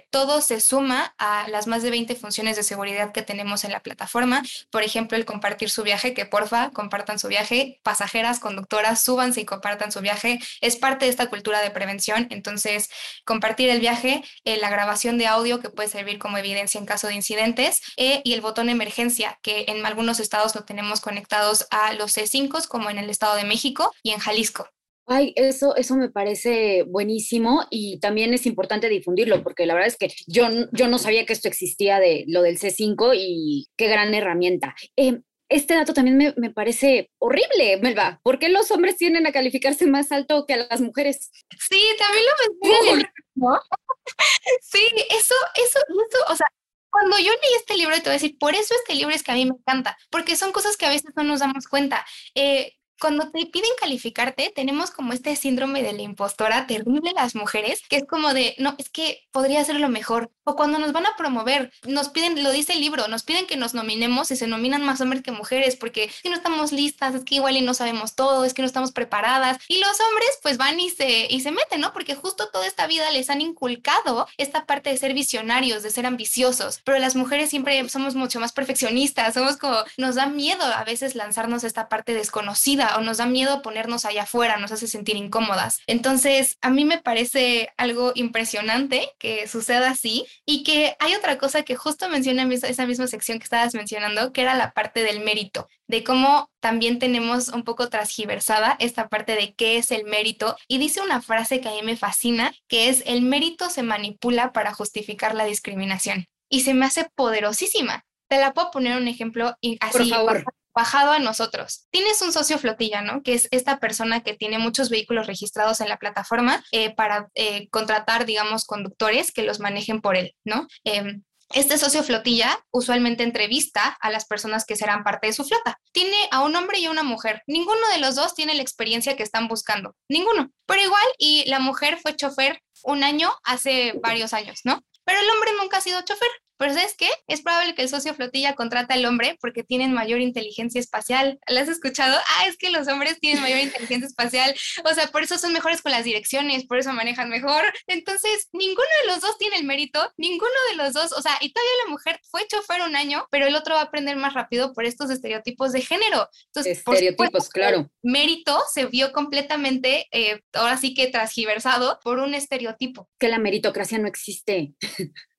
todo 0.09 0.41
se 0.41 0.59
suma 0.59 1.13
a 1.17 1.47
las 1.49 1.67
más 1.67 1.83
de 1.83 1.91
20 1.91 2.15
funciones 2.15 2.55
de 2.55 2.63
seguridad 2.63 3.11
que 3.11 3.21
tenemos 3.21 3.63
en 3.63 3.71
la 3.71 3.81
plataforma. 3.81 4.41
Por 4.71 4.81
ejemplo, 4.81 5.17
el 5.17 5.25
compartir 5.35 5.69
su 5.69 5.83
viaje, 5.83 6.13
que 6.13 6.25
porfa 6.25 6.71
compartan 6.71 7.19
su 7.19 7.27
viaje, 7.27 7.81
pasajeras, 7.83 8.39
conductoras, 8.39 9.03
súbanse 9.03 9.41
y 9.41 9.45
compartan 9.45 9.91
su 9.91 9.99
viaje, 9.99 10.39
es 10.61 10.77
parte 10.77 11.03
de 11.03 11.11
esta 11.11 11.29
cultura 11.29 11.59
de 11.59 11.71
prevención, 11.71 12.27
entonces 12.29 12.89
compartir 13.25 13.69
el 13.69 13.81
viaje, 13.81 14.23
eh, 14.45 14.57
la 14.57 14.69
grabación 14.69 15.17
de 15.17 15.27
audio 15.27 15.59
que 15.59 15.69
puede 15.69 15.89
servir 15.89 16.19
como 16.19 16.37
evidencia 16.37 16.79
en 16.79 16.85
caso 16.85 17.07
de 17.07 17.15
incidentes 17.15 17.81
eh, 17.97 18.21
y 18.23 18.31
el 18.31 18.39
botón 18.39 18.69
emergencia, 18.69 19.37
que 19.41 19.65
en 19.67 19.85
algunos 19.85 20.21
estados 20.21 20.55
lo 20.55 20.63
tenemos 20.63 21.01
conectados 21.01 21.67
a 21.69 21.91
los 21.91 22.15
C5 22.15 22.65
como 22.69 22.89
en 22.89 22.97
el 22.97 23.09
Estado 23.09 23.35
de 23.35 23.43
México 23.43 23.91
y 24.03 24.11
en 24.11 24.19
Jalisco. 24.19 24.69
Ay, 25.07 25.33
eso, 25.35 25.75
eso 25.75 25.95
me 25.95 26.09
parece 26.09 26.83
buenísimo 26.83 27.65
y 27.69 27.99
también 27.99 28.33
es 28.33 28.45
importante 28.45 28.89
difundirlo 28.89 29.43
porque 29.43 29.65
la 29.65 29.75
verdad 29.75 29.87
es 29.87 29.97
que 29.97 30.09
yo, 30.27 30.47
yo 30.71 30.87
no 30.87 30.97
sabía 30.97 31.25
que 31.25 31.33
esto 31.33 31.47
existía 31.47 31.99
de 31.99 32.25
lo 32.27 32.41
del 32.41 32.57
C5 32.57 33.13
y 33.15 33.67
qué 33.77 33.87
gran 33.87 34.13
herramienta. 34.13 34.75
Eh, 34.95 35.21
este 35.47 35.75
dato 35.75 35.93
también 35.93 36.17
me, 36.17 36.33
me, 36.37 36.49
parece 36.49 37.11
horrible, 37.19 37.77
Melba. 37.81 38.19
¿Por 38.23 38.39
qué 38.39 38.49
los 38.49 38.71
hombres 38.71 38.97
tienden 38.97 39.27
a 39.27 39.31
calificarse 39.31 39.85
más 39.85 40.11
alto 40.11 40.45
que 40.47 40.55
a 40.55 40.67
las 40.69 40.81
mujeres? 40.81 41.29
Sí, 41.69 41.81
también 41.99 42.25
lo 42.25 42.67
mencioné. 42.67 43.11
¿no? 43.35 43.59
sí, 44.61 44.87
eso, 45.11 45.35
eso, 45.55 45.79
eso, 45.87 46.17
o 46.29 46.35
sea, 46.35 46.47
cuando 46.89 47.17
yo 47.19 47.31
leí 47.31 47.53
este 47.57 47.77
libro, 47.77 47.93
te 47.95 48.03
voy 48.03 48.11
a 48.11 48.13
decir, 48.13 48.37
por 48.39 48.55
eso 48.55 48.73
este 48.73 48.95
libro 48.95 49.13
es 49.13 49.21
que 49.21 49.31
a 49.31 49.35
mí 49.35 49.45
me 49.45 49.51
encanta, 49.51 49.97
porque 50.09 50.35
son 50.35 50.51
cosas 50.51 50.77
que 50.77 50.85
a 50.85 50.89
veces 50.89 51.11
no 51.15 51.23
nos 51.23 51.41
damos 51.41 51.67
cuenta. 51.67 52.05
Eh, 52.33 52.73
cuando 52.99 53.29
te 53.29 53.45
piden 53.45 53.69
calificarte, 53.79 54.51
tenemos 54.55 54.91
como 54.91 55.13
este 55.13 55.35
síndrome 55.35 55.83
de 55.83 55.93
la 55.93 56.01
impostora 56.01 56.67
terrible 56.67 57.11
las 57.15 57.35
mujeres, 57.35 57.81
que 57.89 57.97
es 57.97 58.05
como 58.05 58.33
de, 58.33 58.55
no, 58.57 58.75
es 58.77 58.89
que 58.89 59.27
podría 59.31 59.63
ser 59.65 59.79
lo 59.79 59.89
mejor. 59.89 60.31
O 60.43 60.55
cuando 60.55 60.79
nos 60.79 60.93
van 60.93 61.05
a 61.05 61.15
promover, 61.17 61.71
nos 61.83 62.09
piden, 62.09 62.43
lo 62.43 62.51
dice 62.51 62.73
el 62.73 62.81
libro, 62.81 63.07
nos 63.07 63.23
piden 63.23 63.47
que 63.47 63.57
nos 63.57 63.73
nominemos 63.73 64.31
y 64.31 64.35
se 64.35 64.47
nominan 64.47 64.83
más 64.83 65.01
hombres 65.01 65.23
que 65.23 65.31
mujeres, 65.31 65.75
porque 65.75 66.11
que 66.23 66.29
no 66.29 66.35
estamos 66.35 66.71
listas, 66.71 67.15
es 67.15 67.23
que 67.23 67.35
igual 67.35 67.57
y 67.57 67.61
no 67.61 67.73
sabemos 67.73 68.15
todo, 68.15 68.45
es 68.45 68.53
que 68.53 68.61
no 68.61 68.67
estamos 68.67 68.91
preparadas. 68.91 69.57
Y 69.67 69.79
los 69.79 69.99
hombres 69.99 70.29
pues 70.41 70.57
van 70.57 70.79
y 70.79 70.89
se, 70.89 71.27
y 71.29 71.41
se 71.41 71.51
meten, 71.51 71.81
¿no? 71.81 71.93
Porque 71.93 72.15
justo 72.15 72.49
toda 72.51 72.67
esta 72.67 72.87
vida 72.87 73.09
les 73.11 73.29
han 73.29 73.41
inculcado 73.41 74.27
esta 74.37 74.65
parte 74.65 74.89
de 74.89 74.97
ser 74.97 75.13
visionarios, 75.13 75.83
de 75.83 75.91
ser 75.91 76.05
ambiciosos, 76.05 76.81
pero 76.83 76.99
las 76.99 77.15
mujeres 77.15 77.49
siempre 77.49 77.87
somos 77.89 78.15
mucho 78.15 78.39
más 78.39 78.53
perfeccionistas, 78.53 79.33
somos 79.33 79.57
como, 79.57 79.77
nos 79.97 80.15
da 80.15 80.27
miedo 80.27 80.63
a 80.63 80.83
veces 80.83 81.15
lanzarnos 81.15 81.63
esta 81.63 81.89
parte 81.89 82.13
desconocida 82.13 82.84
o 82.97 83.01
nos 83.01 83.17
da 83.17 83.25
miedo 83.25 83.61
ponernos 83.61 84.05
allá 84.05 84.23
afuera, 84.23 84.57
nos 84.57 84.71
hace 84.71 84.87
sentir 84.87 85.15
incómodas. 85.15 85.79
Entonces, 85.87 86.57
a 86.61 86.69
mí 86.69 86.85
me 86.85 86.99
parece 86.99 87.69
algo 87.77 88.11
impresionante 88.15 89.09
que 89.19 89.47
suceda 89.47 89.89
así 89.89 90.25
y 90.45 90.63
que 90.63 90.95
hay 90.99 91.15
otra 91.15 91.37
cosa 91.37 91.63
que 91.63 91.75
justo 91.75 92.09
menciona 92.09 92.47
esa 92.53 92.85
misma 92.85 93.07
sección 93.07 93.39
que 93.39 93.43
estabas 93.43 93.73
mencionando, 93.73 94.31
que 94.31 94.41
era 94.41 94.55
la 94.55 94.71
parte 94.71 95.03
del 95.03 95.21
mérito, 95.21 95.67
de 95.87 96.03
cómo 96.03 96.49
también 96.59 96.99
tenemos 96.99 97.49
un 97.49 97.63
poco 97.63 97.89
transgiversada 97.89 98.75
esta 98.79 99.07
parte 99.07 99.35
de 99.35 99.53
qué 99.53 99.77
es 99.77 99.91
el 99.91 100.05
mérito 100.05 100.55
y 100.67 100.77
dice 100.77 101.01
una 101.01 101.21
frase 101.21 101.61
que 101.61 101.69
a 101.69 101.73
mí 101.73 101.81
me 101.83 101.97
fascina, 101.97 102.53
que 102.67 102.89
es 102.89 103.03
el 103.05 103.21
mérito 103.21 103.69
se 103.69 103.83
manipula 103.83 104.51
para 104.51 104.73
justificar 104.73 105.35
la 105.35 105.45
discriminación 105.45 106.25
y 106.49 106.61
se 106.61 106.73
me 106.73 106.85
hace 106.85 107.07
poderosísima. 107.15 108.05
Te 108.27 108.39
la 108.39 108.53
puedo 108.53 108.71
poner 108.71 108.97
un 108.97 109.07
ejemplo 109.07 109.55
así. 109.79 109.79
Por 109.91 110.07
favor 110.07 110.45
bajado 110.75 111.11
a 111.11 111.19
nosotros. 111.19 111.87
Tienes 111.89 112.21
un 112.21 112.33
socio 112.33 112.59
flotilla, 112.59 113.01
¿no? 113.01 113.23
Que 113.23 113.33
es 113.33 113.47
esta 113.51 113.79
persona 113.79 114.21
que 114.21 114.33
tiene 114.33 114.59
muchos 114.59 114.89
vehículos 114.89 115.25
registrados 115.25 115.79
en 115.81 115.89
la 115.89 115.97
plataforma 115.97 116.63
eh, 116.71 116.93
para 116.93 117.29
eh, 117.33 117.69
contratar, 117.69 118.25
digamos, 118.25 118.65
conductores 118.65 119.31
que 119.31 119.43
los 119.43 119.59
manejen 119.59 120.01
por 120.01 120.17
él, 120.17 120.35
¿no? 120.43 120.67
Em, 120.83 121.23
este 121.53 121.77
socio 121.77 122.03
flotilla 122.03 122.59
usualmente 122.71 123.23
entrevista 123.23 123.97
a 124.01 124.09
las 124.09 124.25
personas 124.25 124.65
que 124.65 124.75
serán 124.75 125.03
parte 125.03 125.27
de 125.27 125.33
su 125.33 125.45
flota. 125.45 125.79
Tiene 125.91 126.17
a 126.31 126.41
un 126.41 126.55
hombre 126.55 126.79
y 126.79 126.85
a 126.85 126.91
una 126.91 127.03
mujer. 127.03 127.43
Ninguno 127.45 127.87
de 127.93 127.99
los 127.99 128.15
dos 128.15 128.33
tiene 128.33 128.55
la 128.55 128.63
experiencia 128.63 129.15
que 129.15 129.23
están 129.23 129.47
buscando. 129.47 129.95
Ninguno. 130.09 130.51
Pero 130.65 130.81
igual, 130.81 131.05
y 131.19 131.45
la 131.47 131.59
mujer 131.59 131.99
fue 132.01 132.15
chofer 132.15 132.61
un 132.83 133.03
año 133.03 133.31
hace 133.43 133.93
varios 134.01 134.33
años, 134.33 134.61
¿no? 134.63 134.81
Pero 135.05 135.19
el 135.19 135.29
hombre 135.29 135.51
nunca 135.59 135.77
ha 135.77 135.81
sido 135.81 136.01
chofer. 136.01 136.29
Pero 136.57 136.73
¿sabes 136.73 136.95
qué? 136.97 137.09
Es 137.27 137.41
probable 137.41 137.75
que 137.75 137.81
el 137.81 137.89
socio 137.89 138.13
flotilla 138.13 138.55
contrata 138.55 138.93
al 138.93 139.05
hombre 139.05 139.37
porque 139.41 139.63
tienen 139.63 139.93
mayor 139.93 140.21
inteligencia 140.21 140.79
espacial. 140.79 141.39
¿Lo 141.47 141.59
has 141.59 141.67
escuchado? 141.67 142.17
Ah, 142.17 142.47
es 142.47 142.57
que 142.57 142.69
los 142.69 142.87
hombres 142.87 143.19
tienen 143.19 143.41
mayor 143.41 143.59
inteligencia 143.61 144.07
espacial. 144.07 144.55
O 144.83 144.93
sea, 144.93 145.07
por 145.07 145.23
eso 145.23 145.37
son 145.37 145.53
mejores 145.53 145.81
con 145.81 145.91
las 145.91 146.03
direcciones, 146.03 146.65
por 146.65 146.77
eso 146.77 146.93
manejan 146.93 147.29
mejor. 147.29 147.63
Entonces, 147.87 148.47
ninguno 148.53 148.87
de 149.01 149.07
los 149.11 149.21
dos 149.21 149.37
tiene 149.37 149.57
el 149.57 149.65
mérito, 149.65 150.11
ninguno 150.17 150.51
de 150.69 150.77
los 150.77 150.93
dos, 150.93 151.11
o 151.11 151.21
sea, 151.21 151.37
y 151.41 151.51
todavía 151.51 151.85
la 151.85 151.91
mujer 151.91 152.19
fue 152.29 152.47
chofer 152.47 152.81
un 152.81 152.95
año, 152.95 153.27
pero 153.31 153.47
el 153.47 153.55
otro 153.55 153.75
va 153.75 153.81
a 153.81 153.85
aprender 153.85 154.15
más 154.15 154.33
rápido 154.33 154.73
por 154.73 154.85
estos 154.85 155.09
estereotipos 155.09 155.71
de 155.71 155.81
género. 155.81 156.29
Entonces, 156.47 156.77
estereotipos, 156.77 157.49
claro. 157.49 157.89
Mérito 158.01 158.61
se 158.73 158.85
vio 158.85 159.11
completamente, 159.11 160.07
eh, 160.11 160.41
ahora 160.53 160.77
sí 160.77 160.93
que 160.93 161.07
transgiversado 161.07 161.99
por 162.03 162.19
un 162.19 162.33
estereotipo. 162.33 163.09
Que 163.19 163.29
la 163.29 163.39
meritocracia 163.39 163.97
no 163.97 164.07
existe. 164.07 164.73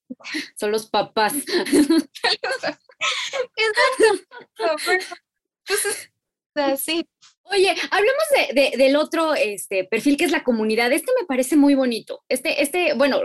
Son 0.57 0.71
los 0.73 0.87
papás. 0.87 1.35
sí. 6.77 7.09
Oye, 7.53 7.75
hablemos 7.91 8.25
de, 8.55 8.73
del 8.77 8.97
otro 8.97 9.35
este, 9.35 9.85
perfil 9.85 10.17
que 10.17 10.25
es 10.25 10.33
la 10.33 10.43
comunidad. 10.43 10.93
Este 10.93 11.13
me 11.19 11.27
parece 11.27 11.57
muy 11.57 11.75
bonito. 11.75 12.25
Este, 12.29 12.63
este, 12.63 12.95
bueno, 12.95 13.21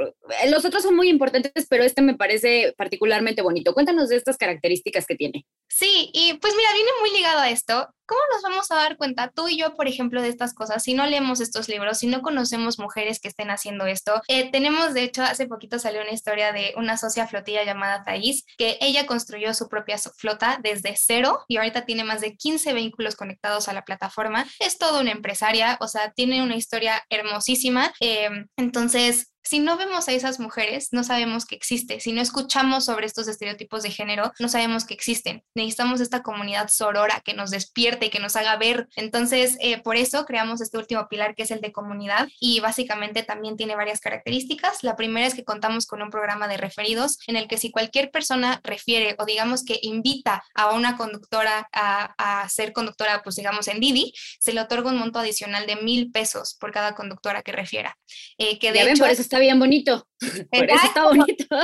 los 0.49 0.65
otros 0.65 0.83
son 0.83 0.95
muy 0.95 1.09
importantes, 1.09 1.65
pero 1.69 1.83
este 1.83 2.01
me 2.01 2.15
parece 2.15 2.73
particularmente 2.77 3.41
bonito. 3.41 3.73
Cuéntanos 3.73 4.09
de 4.09 4.17
estas 4.17 4.37
características 4.37 5.05
que 5.05 5.15
tiene. 5.15 5.45
Sí, 5.67 6.11
y 6.13 6.33
pues 6.35 6.53
mira, 6.55 6.73
viene 6.73 6.91
muy 6.99 7.11
ligado 7.17 7.39
a 7.39 7.49
esto. 7.49 7.87
¿Cómo 8.05 8.21
nos 8.33 8.41
vamos 8.41 8.69
a 8.71 8.75
dar 8.75 8.97
cuenta, 8.97 9.31
tú 9.33 9.47
y 9.47 9.57
yo, 9.57 9.73
por 9.73 9.87
ejemplo, 9.87 10.21
de 10.21 10.27
estas 10.27 10.53
cosas, 10.53 10.83
si 10.83 10.93
no 10.93 11.05
leemos 11.05 11.39
estos 11.39 11.69
libros, 11.69 11.99
si 11.99 12.07
no 12.07 12.21
conocemos 12.21 12.77
mujeres 12.77 13.21
que 13.21 13.29
estén 13.29 13.49
haciendo 13.49 13.85
esto? 13.85 14.21
Eh, 14.27 14.51
tenemos, 14.51 14.93
de 14.93 15.03
hecho, 15.03 15.23
hace 15.23 15.47
poquito 15.47 15.79
salió 15.79 16.01
una 16.01 16.11
historia 16.11 16.51
de 16.51 16.73
una 16.75 16.97
socia 16.97 17.25
flotilla 17.25 17.63
llamada 17.63 18.03
Thais, 18.03 18.43
que 18.57 18.77
ella 18.81 19.05
construyó 19.05 19.53
su 19.53 19.69
propia 19.69 19.97
flota 19.97 20.59
desde 20.61 20.93
cero 20.97 21.45
y 21.47 21.55
ahorita 21.55 21.85
tiene 21.85 22.03
más 22.03 22.19
de 22.19 22.35
15 22.35 22.73
vehículos 22.73 23.15
conectados 23.15 23.69
a 23.69 23.73
la 23.73 23.85
plataforma. 23.85 24.10
Es 24.59 24.77
toda 24.77 25.01
una 25.01 25.11
empresaria, 25.11 25.77
o 25.81 25.87
sea, 25.87 26.11
tiene 26.11 26.43
una 26.43 26.55
historia 26.55 27.03
hermosísima. 27.09 27.93
Eh, 27.99 28.29
entonces, 28.57 29.30
si 29.43 29.59
no 29.59 29.77
vemos 29.77 30.07
a 30.07 30.13
esas 30.13 30.39
mujeres, 30.39 30.89
no 30.91 31.03
sabemos 31.03 31.45
que 31.45 31.55
existe. 31.55 31.99
Si 31.99 32.11
no 32.11 32.21
escuchamos 32.21 32.85
sobre 32.85 33.05
estos 33.05 33.27
estereotipos 33.27 33.83
de 33.83 33.91
género, 33.91 34.31
no 34.39 34.47
sabemos 34.47 34.85
que 34.85 34.93
existen. 34.93 35.43
Necesitamos 35.55 35.99
esta 35.99 36.21
comunidad 36.21 36.69
sorora 36.69 37.21
que 37.23 37.33
nos 37.33 37.49
despierte 37.51 38.07
y 38.07 38.09
que 38.09 38.19
nos 38.19 38.35
haga 38.35 38.55
ver. 38.57 38.87
Entonces, 38.95 39.57
eh, 39.59 39.81
por 39.81 39.95
eso 39.95 40.25
creamos 40.25 40.61
este 40.61 40.77
último 40.77 41.07
pilar 41.09 41.35
que 41.35 41.43
es 41.43 41.51
el 41.51 41.61
de 41.61 41.71
comunidad 41.71 42.29
y 42.39 42.59
básicamente 42.59 43.23
también 43.23 43.57
tiene 43.57 43.75
varias 43.75 43.99
características. 43.99 44.83
La 44.83 44.95
primera 44.95 45.27
es 45.27 45.33
que 45.33 45.43
contamos 45.43 45.85
con 45.85 46.01
un 46.01 46.09
programa 46.09 46.47
de 46.47 46.57
referidos 46.57 47.17
en 47.27 47.35
el 47.35 47.47
que 47.47 47.57
si 47.57 47.71
cualquier 47.71 48.11
persona 48.11 48.61
refiere 48.63 49.15
o 49.17 49.25
digamos 49.25 49.63
que 49.63 49.79
invita 49.81 50.43
a 50.53 50.71
una 50.73 50.97
conductora 50.97 51.67
a, 51.71 52.47
ser 52.49 52.73
conductora, 52.73 53.21
pues 53.23 53.35
digamos 53.35 53.67
en 53.67 53.79
Didi, 53.79 54.13
se 54.39 54.53
le 54.53 54.61
otorga 54.61 54.89
un 54.89 54.97
monto 54.97 55.19
adicional 55.19 55.65
de 55.67 55.75
mil 55.77 56.11
pesos 56.11 56.55
por 56.59 56.71
cada 56.71 56.95
conductora 56.95 57.41
que 57.41 57.51
refiera. 57.51 57.97
Eh, 58.37 58.59
que 58.59 58.71
de 58.71 58.91
hecho, 58.91 59.05
está 59.31 59.39
bien 59.39 59.59
bonito. 59.59 60.05
Por 60.51 60.69
eso 60.69 60.85
está 60.85 61.05
bonito. 61.05 61.45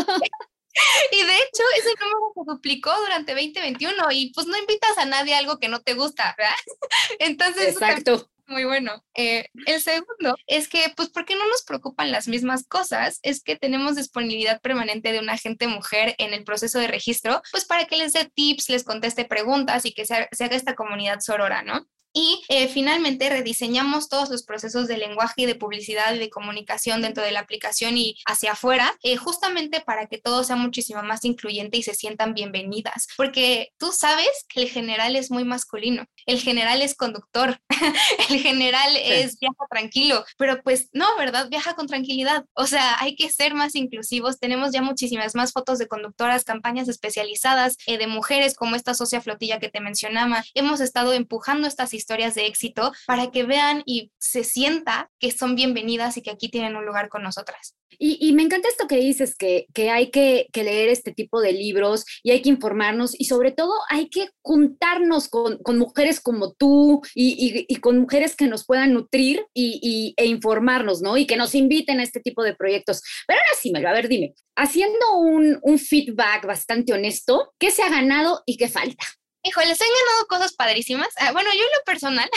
Y 1.11 1.17
de 1.17 1.35
hecho, 1.37 1.63
ese 1.79 1.89
número 1.99 2.33
se 2.35 2.41
duplicó 2.45 2.95
durante 2.99 3.31
2021 3.33 4.11
y 4.11 4.31
pues 4.31 4.45
no 4.45 4.55
invitas 4.59 4.95
a 4.99 5.05
nadie 5.05 5.33
a 5.33 5.39
algo 5.39 5.57
que 5.57 5.69
no 5.69 5.81
te 5.81 5.95
gusta, 5.95 6.35
¿verdad? 6.37 6.53
Entonces, 7.19 7.69
Exacto. 7.69 8.29
Muy 8.45 8.63
bueno. 8.63 9.03
Eh, 9.15 9.47
el 9.65 9.81
segundo 9.81 10.35
es 10.45 10.67
que, 10.67 10.93
pues, 10.95 11.09
¿por 11.09 11.25
qué 11.25 11.33
no 11.33 11.47
nos 11.47 11.63
preocupan 11.63 12.11
las 12.11 12.27
mismas 12.27 12.67
cosas? 12.67 13.17
Es 13.23 13.41
que 13.41 13.55
tenemos 13.55 13.95
disponibilidad 13.95 14.61
permanente 14.61 15.11
de 15.11 15.19
una 15.19 15.33
agente 15.33 15.65
mujer 15.65 16.13
en 16.19 16.35
el 16.35 16.43
proceso 16.43 16.77
de 16.77 16.87
registro, 16.87 17.41
pues 17.51 17.65
para 17.65 17.85
que 17.85 17.97
les 17.97 18.13
dé 18.13 18.29
tips, 18.31 18.69
les 18.69 18.83
conteste 18.83 19.25
preguntas 19.25 19.83
y 19.83 19.95
que 19.95 20.05
se, 20.05 20.29
se 20.31 20.43
haga 20.43 20.55
esta 20.55 20.75
comunidad 20.75 21.21
sorora, 21.21 21.63
¿no? 21.63 21.87
Y 22.19 22.43
eh, 22.49 22.67
finalmente 22.67 23.29
rediseñamos 23.29 24.09
todos 24.09 24.31
los 24.31 24.41
procesos 24.41 24.87
de 24.87 24.97
lenguaje 24.97 25.43
y 25.43 25.45
de 25.45 25.53
publicidad 25.53 26.15
y 26.15 26.17
de 26.17 26.31
comunicación 26.31 27.03
dentro 27.03 27.23
de 27.23 27.29
la 27.31 27.41
aplicación 27.41 27.95
y 27.95 28.17
hacia 28.25 28.53
afuera, 28.53 28.91
eh, 29.03 29.17
justamente 29.17 29.81
para 29.81 30.07
que 30.07 30.17
todo 30.17 30.43
sea 30.43 30.55
muchísimo 30.55 31.03
más 31.03 31.25
incluyente 31.25 31.77
y 31.77 31.83
se 31.83 31.93
sientan 31.93 32.33
bienvenidas. 32.33 33.07
Porque 33.17 33.69
tú 33.77 33.91
sabes 33.91 34.27
que 34.49 34.63
el 34.63 34.69
general 34.69 35.15
es 35.15 35.29
muy 35.29 35.43
masculino, 35.43 36.05
el 36.25 36.39
general 36.39 36.81
es 36.81 36.95
conductor, 36.95 37.59
el 38.31 38.39
general 38.39 38.97
es 38.97 39.37
viaja 39.37 39.65
tranquilo, 39.69 40.25
pero 40.39 40.63
pues 40.63 40.89
no, 40.93 41.05
¿verdad? 41.19 41.49
Viaja 41.49 41.75
con 41.75 41.85
tranquilidad. 41.85 42.45
O 42.55 42.65
sea, 42.65 42.99
hay 42.99 43.15
que 43.15 43.29
ser 43.29 43.53
más 43.53 43.75
inclusivos. 43.75 44.39
Tenemos 44.39 44.71
ya 44.71 44.81
muchísimas 44.81 45.35
más 45.35 45.51
fotos 45.53 45.77
de 45.77 45.87
conductoras, 45.87 46.43
campañas 46.43 46.87
especializadas 46.87 47.77
eh, 47.85 47.99
de 47.99 48.07
mujeres 48.07 48.55
como 48.55 48.75
esta 48.75 48.95
socia 48.95 49.21
flotilla 49.21 49.59
que 49.59 49.69
te 49.69 49.81
mencionaba. 49.81 50.43
Hemos 50.55 50.81
estado 50.81 51.13
empujando 51.13 51.67
estas 51.67 51.93
historias 51.93 52.06
historias 52.07 52.35
de 52.35 52.45
éxito 52.45 52.93
para 53.05 53.31
que 53.31 53.43
vean 53.43 53.83
y 53.85 54.13
se 54.17 54.45
sienta 54.45 55.11
que 55.19 55.31
son 55.31 55.55
bienvenidas 55.55 56.15
y 56.15 56.21
que 56.21 56.31
aquí 56.31 56.47
tienen 56.47 56.77
un 56.77 56.85
lugar 56.85 57.09
con 57.09 57.21
nosotras. 57.21 57.75
Y, 57.99 58.31
me 58.33 58.43
encanta 58.43 58.67
esto 58.67 58.87
que 58.87 58.97
dices, 58.97 59.35
que, 59.35 59.65
que 59.73 59.89
hay 59.89 60.11
que, 60.11 60.47
que, 60.53 60.63
leer 60.63 60.89
este 60.89 61.13
tipo 61.13 61.41
de 61.41 61.51
libros 61.51 62.05
y 62.21 62.31
hay 62.31 62.41
que 62.41 62.49
informarnos 62.49 63.19
y 63.19 63.25
sobre 63.25 63.51
todo 63.51 63.73
hay 63.89 64.09
que 64.09 64.29
juntarnos 64.43 65.29
con, 65.29 65.57
con 65.63 65.79
mujeres 65.79 66.19
como 66.19 66.53
tú 66.53 67.01
y, 67.15 67.65
y, 67.67 67.75
con 67.77 67.97
mujeres 67.97 68.35
que 68.35 68.45
nos 68.47 68.65
puedan 68.65 68.93
nutrir 68.93 69.45
y, 69.53 70.13
e 70.15 70.25
informarnos, 70.27 71.01
¿no? 71.01 71.17
Y 71.17 71.25
que 71.25 71.37
nos 71.37 71.55
inviten 71.55 71.99
a 71.99 72.03
este 72.03 72.19
tipo 72.19 72.43
de 72.43 72.55
proyectos. 72.55 73.01
Pero 73.25 73.39
ahora 73.39 73.59
sí, 73.59 73.71
Melo, 73.71 73.89
a 73.89 73.93
ver, 73.93 74.07
dime, 74.07 74.35
haciendo 74.55 75.17
un, 75.17 75.57
un 75.63 75.79
feedback 75.79 76.45
bastante 76.45 76.93
honesto, 76.93 77.53
¿qué 77.57 77.71
se 77.71 77.81
ha 77.81 77.89
ganado 77.89 78.43
y 78.45 78.57
qué 78.57 78.67
falta? 78.67 79.05
Híjole, 79.43 79.75
se 79.75 79.83
han 79.83 79.89
ganado 79.89 80.27
cosas 80.27 80.53
padrísimas. 80.53 81.09
Ah, 81.17 81.31
bueno, 81.31 81.49
yo 81.53 81.59
en 81.59 81.77
lo 81.77 81.83
personal. 81.85 82.29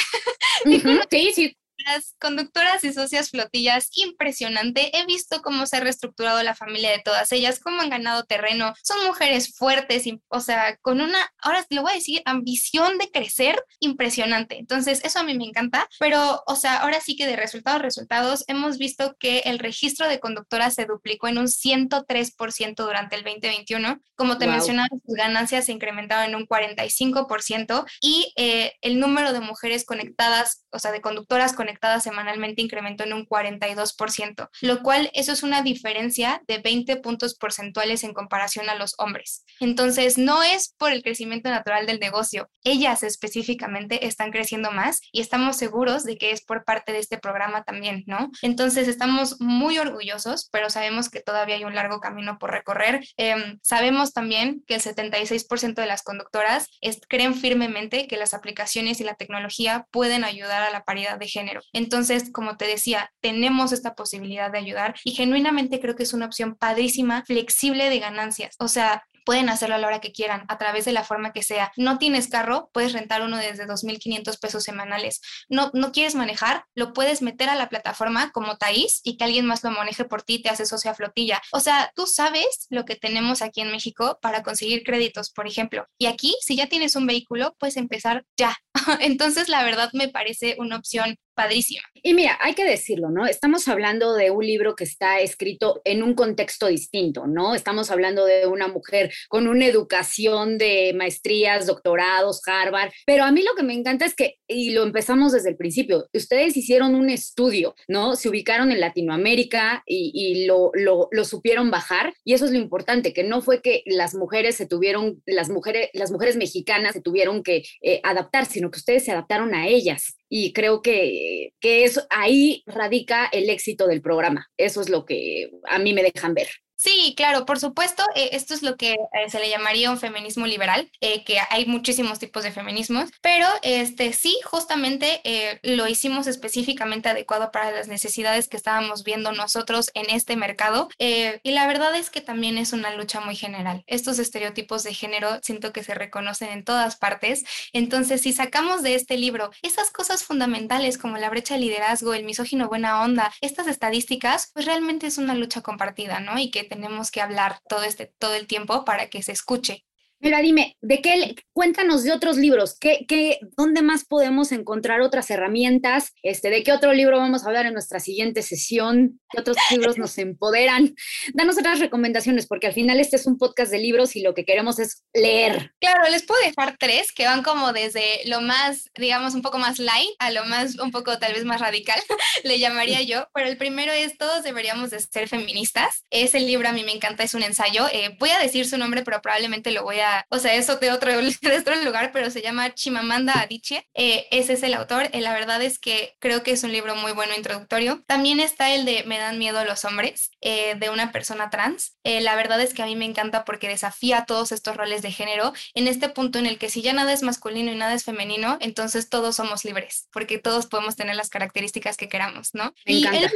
sí, 1.11 1.33
sí, 1.35 1.57
las 1.93 2.15
conductoras 2.21 2.85
y 2.85 2.93
socias 2.93 3.31
flotillas, 3.31 3.91
impresionante. 3.95 4.97
He 4.97 5.07
visto 5.07 5.43
cómo 5.43 5.67
se 5.67 5.77
ha 5.77 5.81
reestructurado 5.81 6.43
la 6.43 6.55
familia 6.55 6.91
de 6.91 7.03
todas 7.03 7.33
ellas, 7.33 7.61
cómo 7.61 7.81
han 7.81 7.91
ganado 7.91 8.25
terreno. 8.25 8.75
Son 8.83 9.05
mujeres 9.07 9.55
fuertes, 9.57 10.05
o 10.29 10.41
sea, 10.41 10.77
con 10.83 11.01
una, 11.01 11.33
ahora 11.39 11.65
le 11.69 11.81
voy 11.81 11.93
a 11.93 11.95
decir, 11.95 12.23
ambición 12.25 12.99
de 12.99 13.11
crecer 13.11 13.63
impresionante. 13.81 14.59
Entonces, 14.59 15.01
eso 15.05 15.19
a 15.19 15.25
mí 15.25 15.37
me 15.37 15.45
encanta. 15.45 15.89
Pero, 15.99 16.43
o 16.47 16.57
sea, 16.57 16.79
ahora 16.79 17.01
sí 17.01 17.17
que 17.17 17.27
de 17.27 17.37
resultados, 17.37 17.83
resultados, 17.83 18.45
hemos 18.47 18.79
visto 18.79 19.17
que 19.19 19.41
el 19.41 19.59
registro 19.59 20.09
de 20.09 20.21
conductoras 20.21 20.75
se 20.75 20.87
duplicó 20.87 21.29
en 21.29 21.39
un 21.39 21.47
103% 21.47 22.75
durante 22.77 23.17
el 23.17 23.25
2021. 23.25 24.01
Como 24.17 24.39
te 24.39 24.47
mencionaba, 24.47 24.89
sus 25.05 25.15
ganancias 25.15 25.67
se 25.67 25.73
incrementaron 25.73 26.31
en 26.31 26.35
un 26.35 26.47
45% 26.47 27.85
y 28.01 28.33
eh, 28.37 28.73
el 28.81 29.01
número 29.01 29.33
de 29.33 29.41
mujeres 29.41 29.85
conectadas, 29.85 30.65
o 30.71 30.79
sea, 30.79 30.93
de 30.93 31.01
conductoras 31.01 31.53
conectadas 31.53 31.80
semanalmente 32.01 32.63
incrementó 32.63 33.05
en 33.05 33.13
un 33.13 33.27
42%, 33.27 34.49
lo 34.61 34.83
cual 34.83 35.11
eso 35.15 35.33
es 35.33 35.43
una 35.43 35.63
diferencia 35.63 36.43
de 36.47 36.59
20 36.59 36.97
puntos 36.97 37.35
porcentuales 37.35 38.05
en 38.05 38.13
comparación 38.13 38.69
a 38.69 38.75
los 38.75 38.95
hombres. 38.99 39.45
Entonces, 39.61 40.19
no 40.19 40.43
es 40.43 40.75
por 40.79 40.93
el 40.93 41.03
crecimiento 41.03 41.51
natural 41.51 41.87
del 41.87 42.01
negocio, 42.01 42.51
ellas 42.65 43.03
específicamente 43.03 44.07
están 44.07 44.31
creciendo 44.31 44.71
más 44.71 45.01
y 45.13 45.21
estamos 45.21 45.57
seguros 45.57 46.05
de 46.05 46.17
que 46.17 46.33
es 46.33 46.43
por 46.43 46.65
parte 46.65 46.93
de 46.93 46.99
este 46.99 47.19
programa 47.19 47.65
también, 47.65 48.05
¿no? 48.07 48.31
Entonces, 48.43 48.89
estamos 48.89 49.41
muy 49.41 49.79
orgullosos, 49.79 50.49
pero 50.53 50.71
sabemos 50.71 51.09
que 51.09 51.21
todavía 51.21 51.57
hay 51.57 51.65
un 51.65 51.75
largo 51.75 52.01
camino 52.01 52.39
por 52.39 52.51
recorrer. 52.51 53.05
Em, 53.17 53.59
sabemos 53.63 54.13
también 54.13 54.63
que 54.67 54.75
el 54.75 54.81
76% 54.81 55.81
de 55.81 55.87
las 55.87 56.03
conductoras 56.03 56.69
creen 57.09 57.35
firmemente 57.35 58.07
que 58.07 58.17
las 58.17 58.35
aplicaciones 58.35 59.01
y 59.01 59.05
la 59.05 59.15
tecnología 59.15 59.87
pueden 59.91 60.25
ayudar 60.25 60.63
a 60.63 60.71
la 60.71 60.85
paridad 60.85 61.19
de 61.19 61.29
género. 61.29 61.61
Entonces, 61.73 62.31
como 62.33 62.57
te 62.57 62.67
decía, 62.67 63.13
tenemos 63.21 63.73
esta 63.73 63.95
posibilidad 63.95 64.51
de 64.51 64.59
ayudar 64.59 64.95
y 65.05 65.13
genuinamente 65.13 65.81
creo 65.81 65.97
que 65.97 66.03
es 66.05 66.13
una 66.13 66.27
opción 66.27 66.57
padrísima, 66.57 67.25
flexible 67.27 67.91
de 67.91 67.99
ganancias. 67.99 68.57
O 68.59 68.69
sea, 68.69 69.05
pueden 69.25 69.49
hacerlo 69.49 69.77
a 69.77 69.79
la 69.79 69.87
hora 69.87 70.01
que 70.01 70.13
quieran, 70.13 70.45
a 70.49 70.59
través 70.59 70.85
de 70.85 70.93
la 70.93 71.05
forma 71.05 71.33
que 71.33 71.43
sea. 71.43 71.73
No 71.77 71.99
tienes 71.99 72.29
carro, 72.29 72.71
puedes 72.73 72.93
rentar 72.93 73.23
uno 73.23 73.37
desde 73.37 73.67
2.500 73.67 74.39
pesos 74.39 74.65
semanales. 74.65 75.21
No, 75.49 75.71
no 75.73 75.93
quieres 75.93 76.15
manejar, 76.15 76.65
lo 76.75 76.93
puedes 76.93 77.23
meter 77.23 77.49
a 77.49 77.55
la 77.55 77.69
plataforma 77.69 78.33
como 78.33 78.57
Taís 78.57 79.01
y 79.05 79.17
que 79.17 79.25
alguien 79.25 79.47
más 79.47 79.63
lo 79.63 79.71
maneje 79.71 80.05
por 80.05 80.23
ti, 80.23 80.43
te 80.43 80.49
hace 80.49 80.67
socia 80.67 80.95
flotilla. 80.95 81.41
O 81.53 81.61
sea, 81.61 81.93
tú 81.95 82.07
sabes 82.07 82.67
lo 82.71 82.85
que 82.85 82.97
tenemos 82.97 83.43
aquí 83.43 83.61
en 83.61 83.71
México 83.71 84.19
para 84.21 84.43
conseguir 84.43 84.83
créditos, 84.83 85.31
por 85.31 85.47
ejemplo. 85.47 85.87
Y 85.99 86.07
aquí, 86.07 86.35
si 86.41 86.57
ya 86.57 86.67
tienes 86.67 86.97
un 86.97 87.07
vehículo, 87.07 87.55
puedes 87.59 87.77
empezar 87.77 88.25
ya. 88.37 88.57
Entonces, 89.01 89.49
la 89.49 89.63
verdad 89.63 89.91
me 89.93 90.09
parece 90.09 90.57
una 90.59 90.77
opción 90.77 91.17
padrísima. 91.41 91.83
Y 92.03 92.13
mira, 92.15 92.39
hay 92.41 92.55
que 92.55 92.65
decirlo, 92.65 93.11
¿no? 93.11 93.27
Estamos 93.27 93.67
hablando 93.69 94.15
de 94.15 94.31
un 94.31 94.45
libro 94.45 94.75
que 94.75 94.85
está 94.85 95.21
escrito 95.21 95.81
en 95.85 96.03
un 96.03 96.15
contexto 96.15 96.67
distinto, 96.67 97.27
¿no? 97.27 97.55
Estamos 97.55 97.91
hablando 97.91 98.27
de 98.27 98.47
una 98.47 98.69
mujer 98.69 99.11
con 99.29 99.49
una 99.49 99.67
educación 99.67 100.59
de 100.59 100.93
maestrías, 100.95 101.67
doctorados, 101.67 102.43
Harvard, 102.47 102.91
pero 103.07 103.25
a 103.25 103.33
mí 103.33 103.43
lo 103.43 103.55
que 103.55 103.63
me 103.63 103.73
encanta 103.73 104.05
es 104.05 104.15
que, 104.15 104.37
y 104.47 104.71
lo 104.71 104.83
empezamos 104.83 105.33
desde 105.33 105.51
el 105.51 105.57
principio, 105.57 106.09
ustedes 106.13 106.57
hicieron 106.57 106.95
un 106.95 107.09
estudio, 107.09 107.75
¿no? 107.89 108.17
Se 108.17 108.29
ubicaron 108.29 108.71
en 108.71 108.81
Latinoamérica 108.81 109.83
y, 109.87 110.45
lo, 110.47 110.73
lo, 110.75 111.25
supieron 111.25 111.71
bajar, 111.71 112.13
y 112.25 112.35
eso 112.35 112.45
es 112.45 112.51
lo 112.51 112.59
importante, 112.59 113.13
que 113.13 113.25
no 113.25 113.41
fue 113.41 113.63
que 113.63 113.83
las 113.87 114.15
mujeres 114.15 114.57
se 114.57 114.67
tuvieron, 114.67 115.23
las 115.27 115.49
mujeres, 115.49 115.89
las 115.95 116.11
mujeres 116.11 116.37
mexicanas 116.37 116.95
se 116.95 117.01
tuvieron 117.01 117.43
que 117.43 117.63
eh, 117.83 118.01
adaptar, 118.03 118.47
sino 118.47 118.71
que 118.71 118.79
ustedes 118.79 119.05
se 119.05 119.13
adaptaron 119.13 119.55
a 119.55 119.69
ellas 119.69 120.17
y 120.33 120.53
creo 120.53 120.81
que, 120.81 121.53
que 121.61 121.85
es, 121.85 122.07
ahí 122.09 122.63
radica 122.65 123.27
el 123.27 123.51
éxito 123.51 123.89
del 123.89 124.01
programa. 124.01 124.47
Eso 124.57 124.81
es 124.81 124.89
lo 124.89 125.05
que 125.05 125.51
a 125.69 125.79
mí 125.81 125.93
me 125.93 126.05
dejan 126.05 126.35
ver. 126.35 126.49
Sí, 126.83 127.13
claro, 127.15 127.45
por 127.45 127.61
supuesto, 127.61 128.03
eh, 128.15 128.31
esto 128.33 128.55
es 128.55 128.63
lo 128.63 128.79
que 128.79 128.93
eh, 128.95 129.29
se 129.29 129.39
le 129.39 129.51
llamaría 129.51 129.91
un 129.91 129.99
feminismo 129.99 130.47
liberal, 130.47 130.91
eh, 131.03 131.25
que 131.25 131.37
hay 131.51 131.67
muchísimos 131.67 132.19
tipos 132.19 132.43
de 132.43 132.53
feminismos, 132.53 133.11
pero 133.21 133.47
este 133.61 134.15
sí, 134.15 134.35
justamente 134.45 135.21
lo 135.63 135.87
hicimos 135.87 136.27
específicamente 136.27 137.11
adecuado 137.11 137.51
para 137.53 137.71
las 137.71 137.89
necesidades 137.89 138.49
que 138.49 138.57
estábamos 138.57 139.05
viendo 139.05 139.33
nosotros 139.33 139.91
en 139.93 140.09
este 140.09 140.37
mercado. 140.37 140.89
y 140.99 141.51
la 141.51 141.67
verdad 141.67 141.95
es 141.97 142.09
que 142.09 142.23
también 142.23 142.57
es 142.57 142.73
una 142.73 142.95
lucha 142.95 143.21
muy 143.21 143.37
general. 143.37 143.85
Estos 143.87 144.19
estereotipos 144.19 144.83
de 144.83 144.95
género 144.95 145.39
siento 145.43 145.73
que 145.73 145.85
se 145.85 145.95
reconocen 145.95 146.49
en 146.51 146.65
todas 146.65 146.97
partes. 146.97 147.45
Entonces, 147.75 148.23
si 148.23 148.33
sacamos 148.33 148.83
de 148.83 148.95
este 148.95 149.19
libro 149.19 149.51
esas 149.63 149.91
cosas 149.91 150.25
fundamentales 150.25 150.97
como 150.97 151.19
la 151.19 151.31
brecha 151.31 151.55
de 151.55 151.61
liderazgo, 151.61 152.15
el 152.15 152.25
misógino 152.25 152.69
buena 152.69 153.03
onda, 153.03 153.33
estas 153.43 153.67
estadísticas, 153.67 154.51
pues 154.55 154.65
realmente 154.65 155.07
es 155.07 155.19
una 155.19 155.35
lucha 155.35 155.61
compartida, 155.61 156.21
¿no? 156.21 156.39
Y 156.39 156.51
que 156.51 156.70
tenemos 156.71 157.11
que 157.11 157.21
hablar 157.21 157.61
todo, 157.69 157.83
este, 157.83 158.15
todo 158.19 158.35
el 158.35 158.47
tiempo 158.47 158.85
para 158.85 159.11
que 159.11 159.23
se 159.23 159.33
escuche. 159.33 159.85
Mira, 160.23 160.43
dime, 160.43 160.77
¿de 160.83 161.01
qué, 161.01 161.35
cuéntanos 161.55 162.05
de 162.05 162.13
otros 162.13 162.37
libros? 162.37 162.77
¿Qué, 162.79 163.07
qué, 163.09 163.39
¿Dónde 163.57 163.81
más 163.81 164.05
podemos 164.05 164.53
encontrar 164.53 165.01
otras 165.01 165.31
herramientas? 165.31 166.13
Este, 166.23 166.51
¿De 166.51 166.63
qué 166.63 166.73
otro 166.73 166.93
libro 166.93 167.17
vamos 167.17 167.43
a 167.43 167.47
hablar 167.47 167.65
en 167.65 167.73
nuestra 167.73 168.01
siguiente 168.01 168.43
sesión? 168.43 169.19
¿Qué 169.31 169.41
otros 169.41 169.57
libros 169.71 169.97
nos 169.97 170.19
empoderan? 170.19 170.95
Danos 171.33 171.57
otras 171.57 171.79
recomendaciones, 171.79 172.47
porque 172.47 172.67
al 172.67 172.75
final 172.75 173.01
este 173.01 173.17
es 173.17 173.27
un 173.27 173.39
podcast 173.39 173.73
de 173.73 173.79
libros 173.79 174.15
y 174.15 174.21
lo 174.21 174.35
que 174.35 174.45
queremos 174.45 174.79
es 174.79 175.05
leer. 175.15 175.73
Claro, 175.81 176.03
les 176.11 176.23
puedo 176.25 176.43
dejar 176.43 176.77
tres 176.79 177.13
que 177.13 177.25
van 177.25 177.43
como 177.43 177.73
desde 177.73 178.21
lo 178.27 178.43
más, 178.43 178.91
digamos, 178.99 179.35
un 179.35 179.41
poco 179.41 179.57
más 179.57 179.79
light 179.79 180.11
a 180.19 180.31
lo 180.31 180.45
más, 180.45 180.79
un 180.79 180.91
poco 180.91 181.19
tal 181.19 181.33
vez 181.33 181.47
más 181.47 181.63
radical, 181.63 181.99
le 182.45 182.59
llamaría 182.59 183.01
yo. 183.01 183.27
Pero 183.33 183.49
el 183.49 183.57
primero 183.57 183.93
es 183.93 184.19
Todos 184.19 184.43
deberíamos 184.43 184.91
de 184.91 185.01
ser 185.01 185.29
feministas. 185.29 186.05
Ese 186.11 186.41
libro 186.41 186.69
a 186.69 186.73
mí 186.73 186.85
me 186.85 186.93
encanta, 186.93 187.23
es 187.23 187.33
un 187.33 187.43
ensayo. 187.43 187.89
Eh, 187.91 188.15
voy 188.19 188.31
a 188.31 188.39
decir 188.39 188.69
su 188.69 188.77
nombre, 188.77 189.03
pero 189.03 189.23
probablemente 189.23 189.71
lo 189.71 189.83
voy 189.83 189.99
a 190.01 190.10
o 190.29 190.39
sea, 190.39 190.55
eso 190.55 190.77
de 190.77 190.91
otro, 190.91 191.11
de 191.43 191.59
otro 191.59 191.77
lugar, 191.83 192.11
pero 192.13 192.31
se 192.31 192.43
llama 192.43 192.75
Chimamanda 192.75 193.41
Adichie. 193.41 193.89
Eh, 193.95 194.27
ese 194.31 194.55
es 194.55 194.63
el 194.63 194.75
autor. 194.75 195.09
Eh, 195.13 195.21
la 195.21 195.33
verdad 195.33 195.63
es 195.63 195.79
que 195.79 196.17
creo 196.19 196.43
que 196.43 196.53
es 196.53 196.65
un 196.65 196.73
libro 196.73 196.95
muy 196.97 197.13
bueno 197.13 197.35
introductorio. 197.37 198.03
También 198.07 198.41
está 198.41 198.75
el 198.75 198.85
de 198.85 199.05
Me 199.05 199.19
dan 199.19 199.39
miedo 199.39 199.65
los 199.65 199.85
hombres, 199.85 200.31
eh, 200.41 200.75
de 200.77 200.91
una 200.91 201.13
persona 201.13 201.51
trans. 201.51 201.97
la 202.05 202.37
verdad 202.37 202.61
es 202.61 202.75
que 202.75 202.83
a 202.83 202.87
mí 202.87 202.97
me 202.97 203.05
encanta 203.05 203.45
porque 203.45 203.69
desafía 203.69 204.25
todos 204.27 204.53
estos 204.53 204.77
roles 204.77 205.03
de 205.03 205.13
género 205.13 205.53
en 205.75 205.89
este 205.89 206.09
punto 206.09 206.39
en 206.39 206.47
el 206.47 206.59
que 206.59 206.71
si 206.71 206.83
ya 206.83 206.93
nada 206.93 207.13
es 207.13 207.23
masculino 207.23 207.73
y 207.73 207.77
nada 207.77 207.95
es 207.95 208.05
femenino, 208.05 208.59
entonces 208.61 209.09
todos 209.09 209.37
somos 209.37 209.65
libres, 209.65 210.09
porque 210.13 210.39
todos 210.39 210.67
podemos 210.67 210.97
tener 210.97 211.17
las 211.17 211.29
características 211.29 211.97
que 211.97 212.09
queramos, 212.09 212.55
¿no? 212.55 212.75
y 212.85 213.07
el 213.07 213.31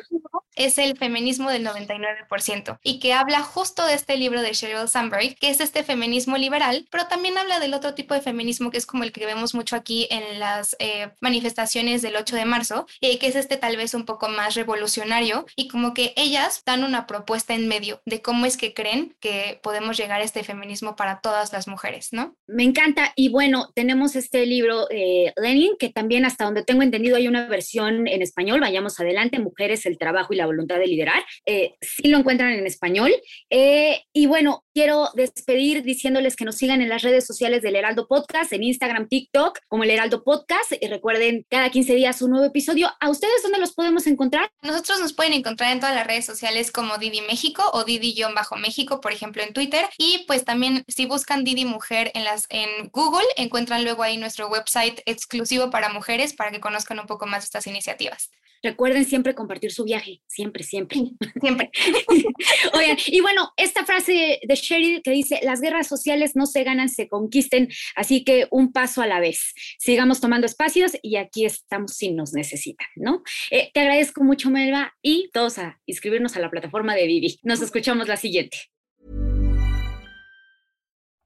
es 0.57 0.79
el 0.79 0.97
feminismo 0.97 1.51
del 1.51 1.67
99% 1.67 2.79
y 2.83 3.01
que 3.01 3.13
habla 3.13 3.43
justo 3.43 3.85
de 3.87 3.95
este 3.95 4.17
libro 4.17 4.43
de 4.43 4.53
Sheryl 4.53 4.89
Sandberg, 4.89 5.37
que 5.37 5.51
es 5.51 5.61
este 5.61 5.83
feminismo 5.83 6.37
liberal, 6.37 6.64
pero 6.91 7.07
también 7.07 7.39
habla 7.39 7.61
del 7.61 7.75
otro 7.75 7.95
tipo 7.95 8.15
de 8.15 8.21
feminismo 8.21 8.71
que 8.71 8.79
es 8.79 8.87
como 8.87 9.05
el 9.05 9.13
que 9.13 9.27
vemos 9.27 9.55
mucho 9.55 9.77
aquí 9.77 10.07
en 10.11 10.39
las 10.39 10.77
eh, 10.79 11.11
manifestaciones 11.21 12.03
del 12.03 12.17
8 12.17 12.37
de 12.37 12.45
marzo, 12.45 12.87
eh, 13.01 13.19
que 13.19 13.27
es 13.27 13.37
este 13.37 13.57
tal 13.57 13.77
vez 13.77 13.95
un 13.95 14.05
poco 14.05 14.29
más 14.29 14.55
revolucionario 14.55 15.47
y 15.57 15.69
como 15.69 15.95
que 15.95 16.13
ellas 16.17 16.63
dan 16.67 16.85
una 16.85 17.07
propuesta 17.07 17.55
en 17.55 17.69
medio 17.69 18.01
de 18.05 18.23
cómo 18.23 18.47
es 18.47 18.57
que 18.57 18.75
creen 18.75 19.15
que 19.21 19.61
podemos 19.63 19.97
llegar 19.97 20.21
a 20.21 20.25
este 20.25 20.45
feminismo 20.45 20.97
para 20.97 21.21
todas 21.21 21.53
las 21.53 21.69
mujeres, 21.69 22.09
¿no? 22.13 22.37
Me 22.47 22.65
encanta 22.65 23.13
y 23.17 23.29
bueno, 23.29 23.71
tenemos 23.75 24.17
este 24.17 24.47
libro 24.47 24.87
eh, 24.91 25.33
Lenin, 25.37 25.77
que 25.79 25.91
también 25.91 26.25
hasta 26.25 26.45
donde 26.45 26.65
tengo 26.65 26.83
entendido 26.83 27.17
hay 27.17 27.29
una 27.29 27.47
versión 27.47 28.09
en 28.09 28.23
español, 28.23 28.61
vayamos 28.61 28.99
adelante, 29.01 29.39
Mujeres, 29.39 29.87
el 29.87 29.99
trabajo 29.99 30.33
y 30.33 30.37
la 30.37 30.47
voluntad 30.47 30.79
de 30.79 30.87
liderar. 30.87 31.23
Eh, 31.47 31.75
sí 31.81 32.09
lo 32.09 32.19
encuentran 32.19 32.53
en 32.53 32.67
español. 32.67 33.13
Eh, 33.51 34.03
y 34.13 34.27
bueno, 34.27 34.65
quiero 34.75 35.09
despedir 35.15 35.83
diciéndoles 35.83 36.37
que 36.37 36.45
nos 36.45 36.54
sigan 36.55 36.81
en 36.81 36.89
las 36.89 37.03
redes 37.03 37.27
sociales 37.27 37.63
del 37.63 37.77
Heraldo 37.77 38.07
Podcast, 38.07 38.53
en 38.53 38.63
Instagram, 38.63 39.09
TikTok, 39.09 39.59
como 39.69 39.85
el 39.85 39.91
Heraldo 39.91 40.25
Podcast. 40.25 40.73
Y 40.81 40.87
recuerden, 40.89 41.47
cada 41.51 41.71
15 41.71 41.95
días 41.95 42.23
un 42.23 42.31
nuevo 42.31 42.47
episodio. 42.47 42.91
¿A 43.01 43.11
ustedes 43.11 43.43
dónde 43.43 43.59
los 43.59 43.75
podemos 43.75 44.07
encontrar? 44.07 44.51
Nosotros 44.63 45.01
nos 45.01 45.13
pueden 45.13 45.33
encontrar 45.33 45.73
en 45.73 45.81
todas 45.81 45.95
las 45.95 46.07
redes 46.07 46.25
sociales 46.25 46.73
como 46.73 46.99
Didi 46.99 47.21
México 47.21 47.63
o 47.73 47.85
Didi-México, 47.85 49.01
por 49.01 49.13
ejemplo, 49.13 49.43
en 49.43 49.53
Twitter. 49.53 49.87
Y 49.99 50.25
pues 50.27 50.45
también 50.45 50.85
si 50.89 51.07
buscan 51.07 51.45
Didi 51.45 51.65
Mujer 51.65 52.11
en, 52.15 52.25
las, 52.25 52.47
en 52.49 52.89
Google, 52.93 53.27
encuentran 53.37 53.85
luego 53.85 54.03
ahí 54.03 54.17
nuestro 54.17 54.49
website 54.49 55.01
exclusivo 55.07 55.71
para 55.71 55.89
mujeres 55.89 56.35
para 56.35 56.51
que 56.51 56.61
conozcan 56.61 56.99
un 57.01 57.07
poco 57.07 57.27
más 57.27 57.45
estas 57.45 57.67
iniciativas. 57.67 58.31
Recuerden 58.65 59.05
siempre 59.05 59.35
compartir 59.35 59.73
su 59.73 59.85
viaje, 59.85 60.23
siempre, 60.27 60.65
siempre. 60.65 60.99
Siempre. 61.39 61.71
Oigan, 62.73 62.97
y 63.07 63.21
bueno, 63.21 63.53
esta 63.59 63.85
frase 63.85 64.41
de 64.43 64.55
Sheryl 64.55 65.03
que 65.03 65.11
dice, 65.11 65.41
las 65.43 65.61
guerras 65.61 65.87
sociales 65.87 66.35
no 66.35 66.44
se 66.47 66.65
ganan, 66.65 66.89
se 66.89 67.09
conquisten, 67.09 67.69
así 67.97 68.25
que 68.25 68.47
un 68.51 68.73
paso 68.73 69.03
a 69.03 69.07
la 69.07 69.21
vez. 69.21 69.53
Sigamos 69.79 70.21
tomando 70.21 70.47
espacios 70.47 70.93
y 71.03 71.17
aquí 71.17 71.45
estamos 71.45 71.93
si 71.93 72.13
nos 72.13 72.33
necesitan, 72.33 72.87
¿no? 72.97 73.23
Eh, 73.51 73.71
te 73.73 73.81
agradezco 73.81 74.25
mucho, 74.25 74.51
Melba, 74.51 74.93
y 75.03 75.31
todos 75.33 75.59
a 75.59 75.81
inscribirnos 75.87 76.37
a 76.37 76.41
la 76.41 76.51
plataforma 76.51 76.95
de 76.95 77.07
Vivi. 77.07 77.39
Nos 77.43 77.61
escuchamos 77.61 78.09
la 78.09 78.17
siguiente. 78.17 78.59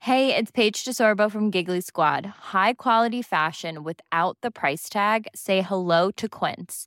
Hey, 0.01 0.35
it's 0.35 0.53
Paige 0.53 0.85
DeSorbo 0.85 1.31
from 1.31 1.51
Giggly 1.51 1.81
Squad. 1.81 2.25
High 2.25 2.75
quality 2.75 3.21
fashion 3.21 3.83
without 3.83 4.39
the 4.43 4.51
price 4.51 4.89
tag. 4.89 5.27
Say 5.35 5.61
hello 5.61 6.11
to 6.13 6.29
Quince. 6.29 6.87